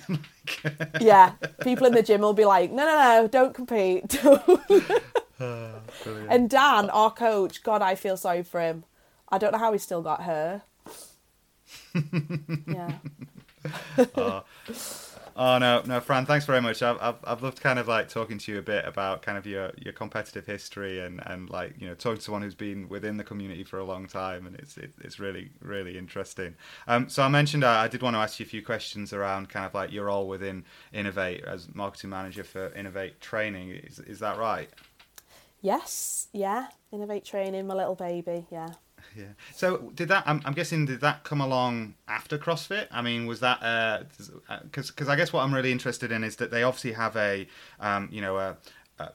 [1.01, 1.33] yeah,
[1.63, 4.19] people in the gym will be like, no, no, no, don't compete.
[5.39, 8.85] and Dan, our coach, God, I feel sorry for him.
[9.29, 10.63] I don't know how he still got her.
[12.67, 12.93] yeah.
[14.15, 14.41] uh,
[15.41, 16.27] Oh no, no, Fran.
[16.27, 16.83] Thanks very much.
[16.83, 19.47] I've, I've, I've loved kind of like talking to you a bit about kind of
[19.47, 23.19] your, your competitive history and, and like you know talking to someone who's been within
[23.19, 26.57] the community for a long time, and it's it, it's really really interesting.
[26.89, 29.49] Um, so I mentioned I, I did want to ask you a few questions around
[29.49, 33.71] kind of like your role within Inov-8 as marketing manager for Inov-8 Training.
[33.71, 34.69] Is is that right?
[35.63, 36.27] Yes.
[36.33, 36.67] Yeah.
[36.93, 38.45] Inov-8 Training, my little baby.
[38.51, 38.71] Yeah
[39.17, 39.25] yeah.
[39.55, 40.25] So did that?
[40.27, 42.87] I'm, I'm, guessing did that come along after CrossFit?
[42.91, 46.37] I mean, was that because uh, because I guess what I'm really interested in is
[46.37, 47.47] that they obviously have a
[47.81, 48.57] um, you know a,
[48.99, 49.11] a,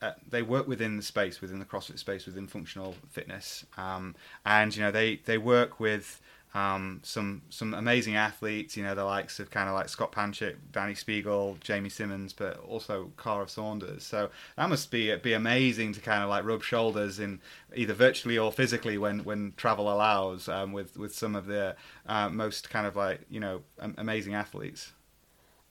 [0.00, 4.14] a, they work within the space within the CrossFit space within functional fitness, um,
[4.46, 6.20] and you know they they work with
[6.54, 10.56] um, some some amazing athletes, you know, the likes of kind of like Scott Panchik,
[10.70, 14.04] Dani Speegle, Jamie Simmons, but also Kara Saunders.
[14.04, 17.40] So that must be be amazing to kind of like rub shoulders in
[17.74, 21.74] either virtually or physically when when travel allows um, with with some of the
[22.06, 23.62] uh, most kind of like you know
[23.96, 24.92] amazing athletes.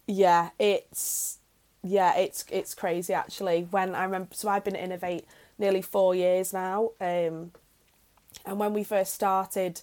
[0.08, 1.38] Yeah, it's
[1.84, 3.68] yeah, it's it's crazy actually.
[3.70, 5.26] When I remember, so I've been at Inov-8
[5.60, 7.52] nearly four years now, um,
[8.46, 9.82] and when we first started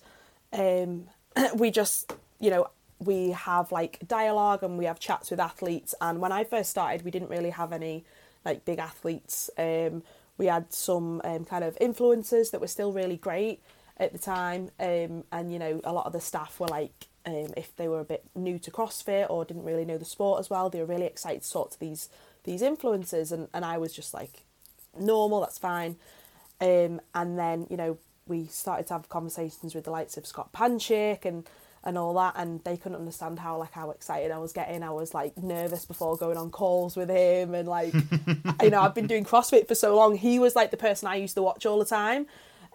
[0.53, 1.09] um,
[1.55, 5.95] we just, you know, we have like dialogue and we have chats with athletes.
[6.01, 8.05] And when I first started, we didn't really have any
[8.45, 9.51] like big athletes.
[9.57, 10.03] Um,
[10.37, 13.61] we had some um, kind of influencers that were still really great
[13.97, 14.71] at the time.
[14.81, 18.01] Um, and, you know, a lot of the staff were like, um, if they were
[18.01, 20.87] a bit new to CrossFit or didn't really know the sport as well, they were
[20.87, 22.09] really excited to talk to these
[22.45, 23.31] these influencers.
[23.31, 24.45] And, and I was just like,
[24.99, 25.97] normal, that's fine.
[26.61, 30.53] Um, and then, you know, we started to have conversations with the likes of Scott
[30.53, 31.49] Panchik and
[31.85, 34.83] and all that and they couldn't understand how like how excited I was getting.
[34.83, 37.95] I was like nervous before going on calls with him and like
[38.63, 40.17] you know, I've been doing CrossFit for so long.
[40.17, 42.27] He was like the person I used to watch all the time.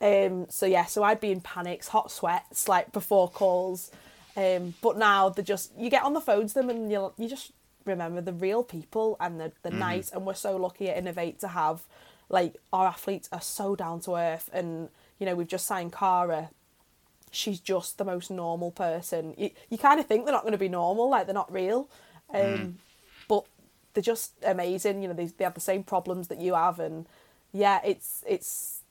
[0.02, 3.92] Um so yeah, so I'd be in panics, hot sweats like before calls.
[4.38, 7.28] Um but now they just you get on the phone to them and you you
[7.28, 7.52] just
[7.86, 9.78] remember the real people and the the mm.
[9.78, 11.84] nice and we're so lucky at Inov-8 to have
[12.30, 14.90] like our athletes are so down to earth and
[15.24, 16.50] you know, we've just signed Kara.
[17.32, 19.34] She's just the most normal person.
[19.38, 21.88] You, you kind of think they're not going to be normal, like they're not real.
[22.34, 22.74] Um, mm.
[23.30, 23.46] But
[23.94, 25.02] they're just amazing.
[25.02, 26.78] You know, they, they have the same problems that you have.
[26.78, 27.06] And
[27.54, 28.82] yeah, it's, it's,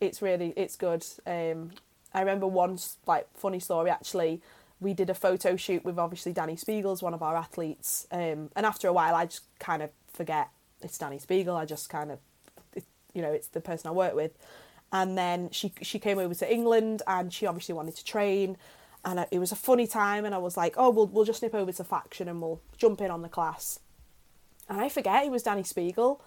[0.00, 1.04] it's really, it's good.
[1.26, 1.72] Um,
[2.14, 4.40] I remember one like funny story actually.
[4.80, 8.06] We did a photo shoot with obviously Dani Speegle's one of our athletes.
[8.10, 10.48] Um, and after a while, I just kind of forget
[10.80, 11.54] it's Dani Speegle.
[11.54, 12.18] I just kind of,
[13.12, 14.32] you know, it's the person I work with
[14.92, 18.56] and then she she came over to England and she obviously wanted to train.
[19.04, 21.54] And it was a funny time and I was like oh we'll, we'll just nip
[21.54, 23.80] over to faction and we'll jump in on the class.
[24.68, 26.20] And I forget it was Dani Speegle.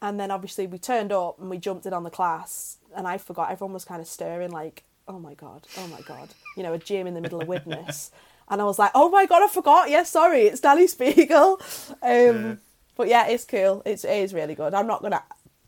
[0.00, 2.78] And then obviously we turned up and we jumped in on the class.
[2.94, 6.28] And I forgot everyone was kind of stirring like oh my god oh my god.
[6.56, 8.10] You know a gym in the middle of Widnes.
[8.48, 9.88] And I was like oh my god I forgot.
[9.88, 11.58] Yes yeah, sorry it's Dani Speegle.
[12.02, 12.54] Um, yeah.
[12.96, 13.82] but yeah it's cool.
[13.86, 14.74] It's, it is really good.
[14.74, 15.22] I'm not gonna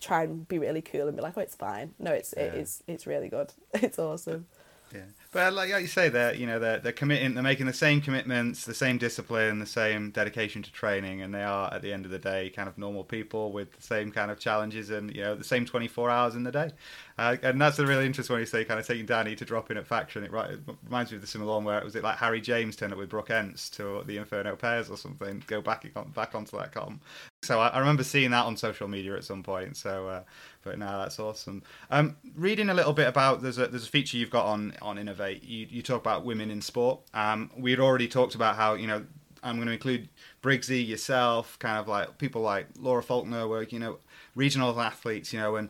[0.05, 1.95] try and be really cool and be like, oh, it's fine.
[1.99, 2.45] No, it's yeah.
[2.45, 3.53] it is it's really good.
[3.75, 4.47] It's awesome.
[4.93, 5.01] Yeah,
[5.33, 7.73] but uh, like, like you say, they're you know they're they're committing, they're making the
[7.73, 11.93] same commitments, the same discipline, the same dedication to training, and they are at the
[11.93, 15.15] end of the day kind of normal people with the same kind of challenges and
[15.15, 16.71] you know the same twenty four hours in the day.
[17.17, 19.71] Uh, and that's a really interesting when you say kind of taking Dani to drop
[19.71, 20.25] in at faction.
[20.25, 22.41] It, right, it reminds me of the similar one where it was it like Harry
[22.41, 25.43] James turned up with Brooke Ence to the Inferno Pairs or something.
[25.47, 27.01] Go back back onto that com.
[27.43, 29.77] So I, I remember seeing that on social media at some point.
[29.77, 30.09] So.
[30.09, 30.23] Uh,
[30.65, 31.63] but no, that's awesome.
[31.91, 34.97] Um, reading a little bit about there's a there's a feature you've got on on
[34.97, 35.41] Inov-8.
[35.43, 37.01] You you talk about women in sport.
[37.13, 39.05] Um, we had already talked about how you know
[39.43, 40.09] I'm going to include
[40.43, 43.99] Briggsy, yourself, kind of like people like Laura Faulkner, were you know
[44.35, 45.69] regional athletes, you know, and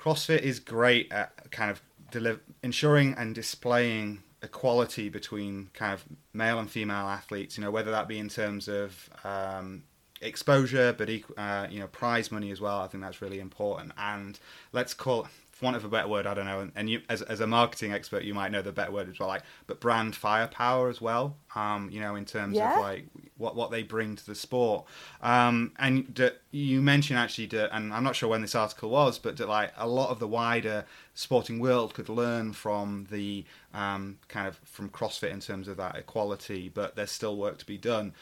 [0.00, 6.58] CrossFit is great at kind of deliver, ensuring and displaying equality between kind of male
[6.58, 7.58] and female athletes.
[7.58, 9.82] You know, whether that be in terms of um,
[10.22, 12.80] exposure, but uh, you know, prize money as well.
[12.80, 13.92] I think that's really important.
[13.98, 14.38] And
[14.72, 15.28] let's call,
[15.62, 16.70] want of a better word, I don't know.
[16.74, 19.28] And, you, as as a marketing expert, you might know the better word as well.
[19.28, 21.36] Like, but brand firepower as well.
[21.54, 22.76] Um, you know, in terms yeah.
[22.76, 23.06] of like
[23.36, 24.84] what what they bring to the sport.
[25.22, 29.18] Um, and d- you mentioned actually, d- and I'm not sure when this article was,
[29.18, 30.84] but that like a lot of the wider
[31.14, 33.44] sporting world could learn from the
[33.74, 36.70] um, kind of from CrossFit in terms of that equality.
[36.72, 38.14] But there's still work to be done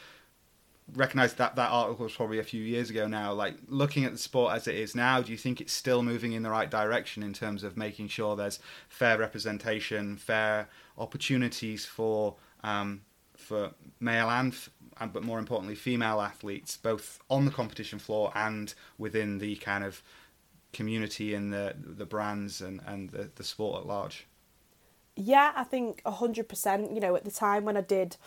[0.95, 3.33] recognize that that article was probably a few years ago now.
[3.33, 6.33] Like looking at the sport as it is now, do you think it's still moving
[6.33, 12.35] in the right direction in terms of making sure there's fair representation, fair opportunities for
[12.63, 13.01] um,
[13.35, 14.53] for male and
[15.13, 20.03] but more importantly female athletes, both on the competition floor and within the kind of
[20.73, 24.27] community and the the brands and and the, the sport at large?
[25.15, 26.91] Yeah, I think hundred percent.
[26.91, 28.17] You know, at the time when I did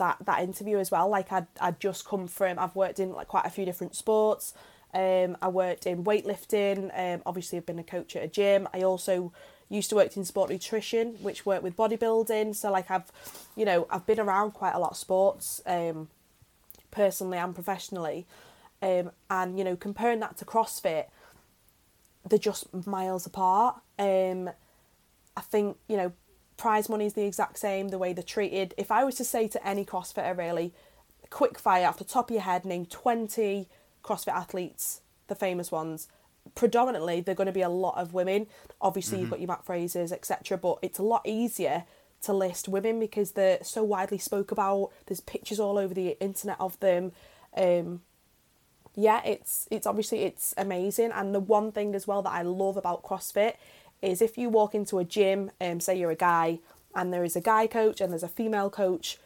[0.00, 1.08] that that interview as well.
[1.08, 4.52] Like I'd I'd just come from I've worked in like quite a few different sports.
[4.92, 6.90] Um, I worked in weightlifting.
[6.98, 8.68] Um, obviously, I've been a coach at a gym.
[8.74, 9.32] I also
[9.68, 12.56] used to work in sport nutrition, which worked with bodybuilding.
[12.56, 13.12] So like I've,
[13.54, 16.08] you know, I've been around quite a lot of sports, um,
[16.90, 18.26] personally and professionally,
[18.82, 21.04] um, and you know, comparing that to CrossFit,
[22.28, 23.76] they're just miles apart.
[23.98, 24.50] Um,
[25.36, 26.12] I think you know
[26.60, 28.74] prize money is the exact same, the way they're treated.
[28.76, 30.74] If I was to say to any CrossFitter, really,
[31.30, 33.66] quick fire off the top of your head, name 20
[34.04, 36.06] CrossFit athletes, the famous ones.
[36.54, 38.46] Predominantly, they're going to be a lot of women.
[38.80, 39.22] Obviously, mm-hmm.
[39.22, 40.58] you've got your Mat Frasers, etc.
[40.58, 41.84] But it's a lot easier
[42.22, 44.90] to list women because they're so widely spoke about.
[45.06, 47.12] There's pictures all over the internet of them.
[47.56, 48.02] Um,
[48.94, 51.12] yeah, it's it's obviously it's amazing.
[51.12, 53.54] And the one thing as well that I love about CrossFit
[54.02, 56.60] is if you walk into a gym, um, say you're a guy,
[56.94, 59.18] and there is a guy coach and there's a female coach,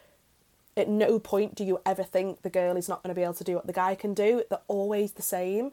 [0.77, 3.33] at no point do you ever think the girl is not going to be able
[3.33, 4.43] to do what the guy can do.
[4.49, 5.71] They're always the same,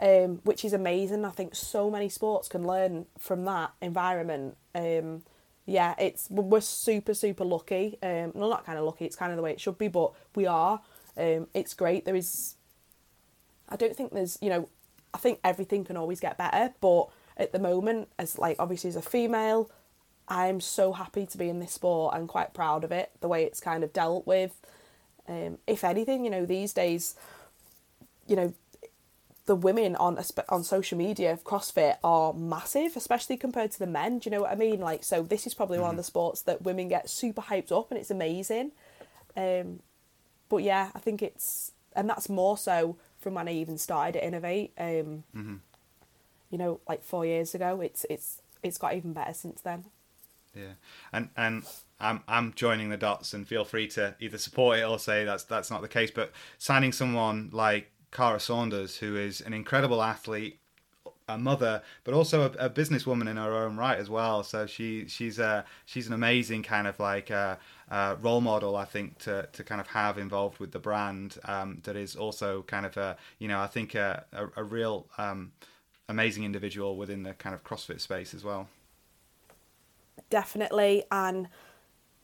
[0.00, 1.24] um, which is amazing.
[1.24, 4.56] I think so many sports can learn from that environment.
[4.74, 5.22] Um,
[5.66, 7.98] yeah, it's we're super super lucky.
[8.02, 9.06] Um, well, not kind of lucky.
[9.06, 10.80] It's kind of the way it should be, but we are.
[11.16, 12.04] Um, it's great.
[12.04, 12.56] There is.
[13.68, 14.68] I don't think there's you know,
[15.14, 18.96] I think everything can always get better, but at the moment as like obviously as
[18.96, 19.70] a female
[20.28, 23.44] i'm so happy to be in this sport i'm quite proud of it the way
[23.44, 24.60] it's kind of dealt with
[25.28, 27.14] um, if anything you know these days
[28.26, 28.54] you know
[29.46, 30.18] the women on
[30.48, 34.18] on social media of CrossFit are massive, especially compared to the men.
[34.18, 34.80] Do you know what I mean?
[34.80, 35.82] Like, so this is probably mm-hmm.
[35.82, 35.98] one of mm-hmm.
[35.98, 38.72] the sports that women get super hyped up, and it's amazing.
[39.36, 39.80] Um,
[40.48, 44.32] but yeah, I think it's and that's more so from when I even started at
[44.32, 44.70] Inov-8.
[44.78, 45.54] Um, mm-hmm
[46.50, 47.80] you know, like four years ago.
[47.80, 49.84] It's it's it's got even better since then.
[50.54, 50.74] Yeah,
[51.12, 51.64] and and
[52.00, 55.44] I'm I'm joining the dots, and feel free to either support it or say that's
[55.44, 56.10] that's not the case.
[56.10, 60.60] But signing someone like Kara Saunders, who is an incredible athlete,
[61.28, 64.42] a mother, but also a, a businesswoman in her own right as well.
[64.42, 67.58] So she she's a she's an amazing kind of like a,
[67.90, 71.38] a role model, I think, to, to kind of have involved with the brand.
[71.44, 75.06] Um, that is also kind of a you know I think a a, a real
[75.18, 75.52] um,
[76.08, 78.68] amazing individual within the kind of CrossFit space as well.
[80.30, 81.48] Definitely, and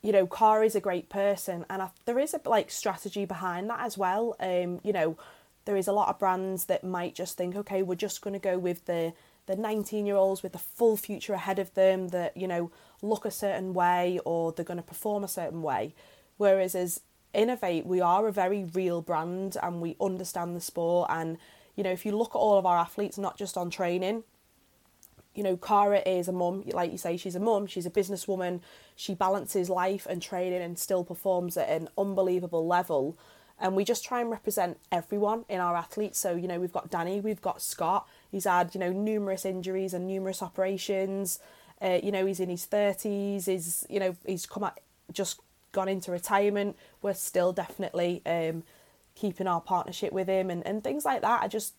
[0.02, 3.68] you know, Kara is a great person, and I, there is a like strategy behind
[3.70, 4.36] that as well.
[4.40, 5.16] Um, you know,
[5.64, 8.40] there is a lot of brands that might just think, okay, we're just going to
[8.40, 9.12] go with the
[9.46, 12.70] the 19 year olds with the full future ahead of them that you know
[13.02, 15.92] look a certain way or they're going to perform a certain way
[16.36, 17.00] whereas as
[17.34, 21.36] Inov-8 we are a very real brand and we understand the sport and
[21.80, 24.22] you know if you look at all of our athletes not just on training
[25.34, 28.60] you know Kara is a mum like you say she's a mum she's a businesswoman
[28.94, 33.16] she balances life and training and still performs at an unbelievable level.
[33.58, 36.18] And we just try and represent everyone in our athletes.
[36.18, 38.06] So you know we've got Dani we've got Scott.
[38.30, 41.38] He's had you know numerous injuries and numerous operations.
[41.80, 44.78] Uh, you know he's in his 30s he's you know he's come out
[45.10, 45.40] just
[45.72, 46.76] gone into retirement.
[47.00, 48.64] We're still definitely um,
[49.14, 51.42] keeping our partnership with him and, and things like that.
[51.42, 51.74] I just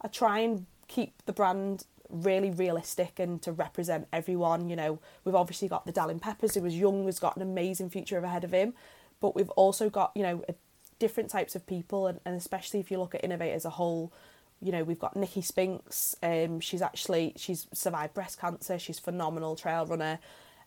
[0.00, 4.98] i try and keep the brand really realistic and to represent everyone you know.
[5.24, 8.44] We've obviously got the Dallin Peppers who was young has got an amazing future ahead
[8.44, 8.74] of him.
[9.20, 10.44] But we've also got you know
[10.98, 14.12] different types of people and, and especially if you look at Inov-8 as a whole
[14.60, 19.56] you know we've got Nicky Spinks um she's actually she's survived breast cancer she's phenomenal
[19.56, 20.18] trail runner.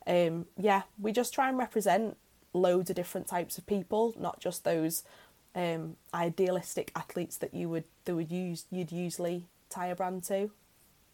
[0.05, 2.17] Um yeah we just try and represent
[2.53, 5.03] loads of different types of people not just those
[5.55, 10.49] um idealistic athletes that you would that would use you'd usually tie a brand to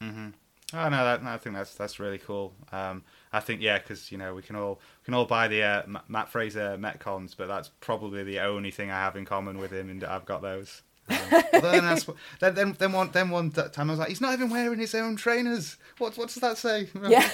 [0.01, 0.29] mm-hmm.
[0.75, 2.53] Oh no, that, I think that's that's really cool.
[2.71, 5.61] Um, I think yeah, because you know we can all we can all buy the
[5.61, 9.71] uh, Mat Fraser Metcons, but that's probably the only thing I have in common with
[9.71, 10.81] him, and I've got those.
[11.09, 11.15] Um,
[11.51, 11.97] then,
[12.39, 14.95] then, then, then one, then one time I was like, he's not even wearing his
[14.95, 15.77] own trainers.
[15.97, 16.89] What, what does that say?
[17.03, 17.29] Yeah.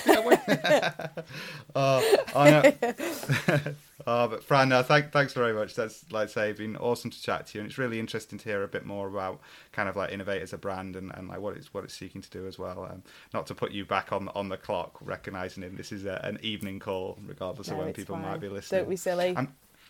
[1.76, 3.74] oh, oh, no.
[4.08, 5.76] oh, but Fran, no, thank, thanks very much.
[5.76, 8.46] That's like I say, been awesome to chat to you, and it's really interesting to
[8.46, 9.40] hear a bit more about
[9.72, 12.22] kind of like Inov-8 as a brand and, and like what it's what it's seeking
[12.22, 12.88] to do as well.
[12.92, 13.04] Um,
[13.34, 15.76] not to put you back on on the clock, recognizing him.
[15.76, 18.26] This is a, an evening call, regardless no, of when people fine.
[18.26, 18.82] might be listening.
[18.82, 19.36] Don't be silly.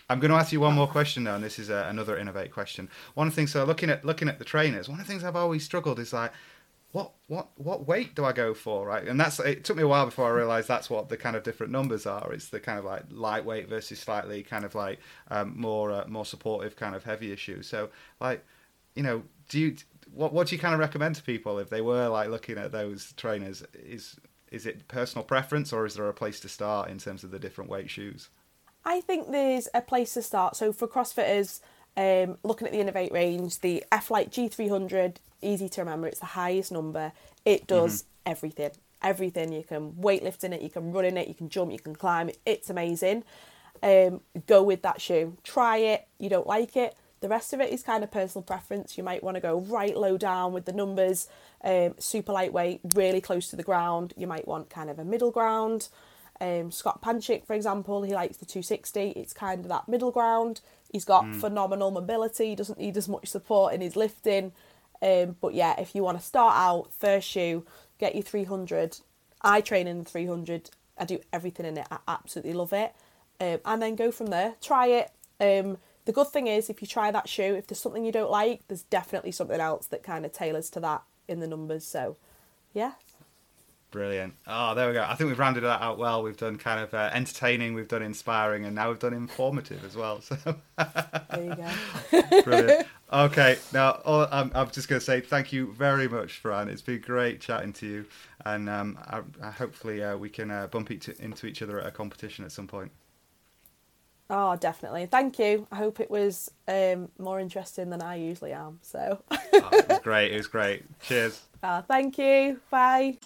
[0.10, 2.52] I'm going to ask you one more question now, and this is uh, another Inov-8
[2.52, 2.90] question.
[3.14, 5.24] One of the things, so looking at looking at the trainers, one of the things
[5.24, 6.32] I've always struggled is like,
[6.92, 9.08] what what what weight do I go for, right?
[9.08, 11.44] And that's it took me a while before I realised that's what the kind of
[11.44, 12.34] different numbers are.
[12.34, 15.00] It's the kind of like lightweight versus slightly kind of like
[15.30, 17.68] um, more uh, more supportive kind of heavier shoes.
[17.68, 17.90] So
[18.20, 18.44] like,
[18.96, 19.76] you know, do you
[20.12, 22.72] what what do you kind of recommend to people if they were like looking at
[22.72, 23.64] those trainers?
[23.74, 24.20] Is
[24.52, 27.38] is it personal preference or is there a place to start in terms of the
[27.38, 28.30] different weight shoes?
[28.90, 30.56] I think there's a place to start.
[30.56, 31.60] So for CrossFitters,
[31.96, 36.72] um, looking at the Inov-8 range, the F-Lite G300, easy to remember, it's the highest
[36.72, 37.12] number.
[37.46, 38.32] It does mm-hmm.
[38.32, 38.72] everything.
[39.04, 39.54] Everything.
[39.54, 41.96] You can weightlift in it, you can run in it, you can jump, you can
[41.96, 42.32] climb.
[42.48, 43.26] It's amazing.
[43.84, 45.38] Um, go with that shoe.
[45.44, 46.08] Try it.
[46.18, 46.98] You don't like it.
[47.22, 48.98] The rest of it is kind of personal preference.
[48.98, 51.28] You might want to go right low down with the numbers,
[51.64, 54.16] um, super lightweight, really close to the ground.
[54.18, 55.90] You might want kind of a middle ground.
[56.42, 59.12] Um, Scott Panchik, for example, he likes the 260.
[59.12, 60.62] It's kind of that middle ground.
[60.92, 61.36] He's got mm.
[61.36, 62.50] phenomenal mobility.
[62.50, 64.54] He doesn't need as much support in his lifting.
[65.02, 67.66] Um, but yeah, if you want to start out, first shoe,
[68.00, 69.00] get your 300.
[69.42, 70.70] I train in the 300.
[70.98, 71.88] I do everything in it.
[71.92, 72.94] I absolutely love it.
[73.40, 74.56] Um, and then go from there.
[74.62, 75.12] Try it.
[75.40, 78.32] Um, the good thing is, if you try that shoe, if there's something you don't
[78.32, 81.86] like, there's definitely something else that kind of tailors to that in the numbers.
[81.86, 82.18] So,
[82.74, 82.94] yeah,
[83.92, 84.36] Brilliant.
[84.46, 85.04] Oh, there we go.
[85.04, 86.22] I think we've rounded that out well.
[86.22, 89.96] We've done kind of uh, entertaining, we've done inspiring, and now we've done informative as
[89.96, 90.22] well.
[90.30, 90.38] So
[91.32, 92.42] there you go.
[92.44, 92.88] Brilliant.
[93.12, 96.70] Okay, now all, I'm, I'm just going to say thank you very much, Fran.
[96.70, 98.06] It's been great chatting to you,
[98.46, 101.88] and um, I, I hopefully uh, we can uh, bump each, into each other at
[101.88, 102.92] a competition at some point.
[104.30, 105.08] Oh, definitely.
[105.08, 105.68] Thank you.
[105.72, 108.78] I hope it was um, more interesting than I usually am.
[108.84, 109.24] So.
[109.32, 110.32] oh, it was great.
[110.32, 110.84] It was great.
[111.02, 111.42] Cheers.
[111.64, 112.60] Oh, thank you.
[112.70, 113.18] Bye.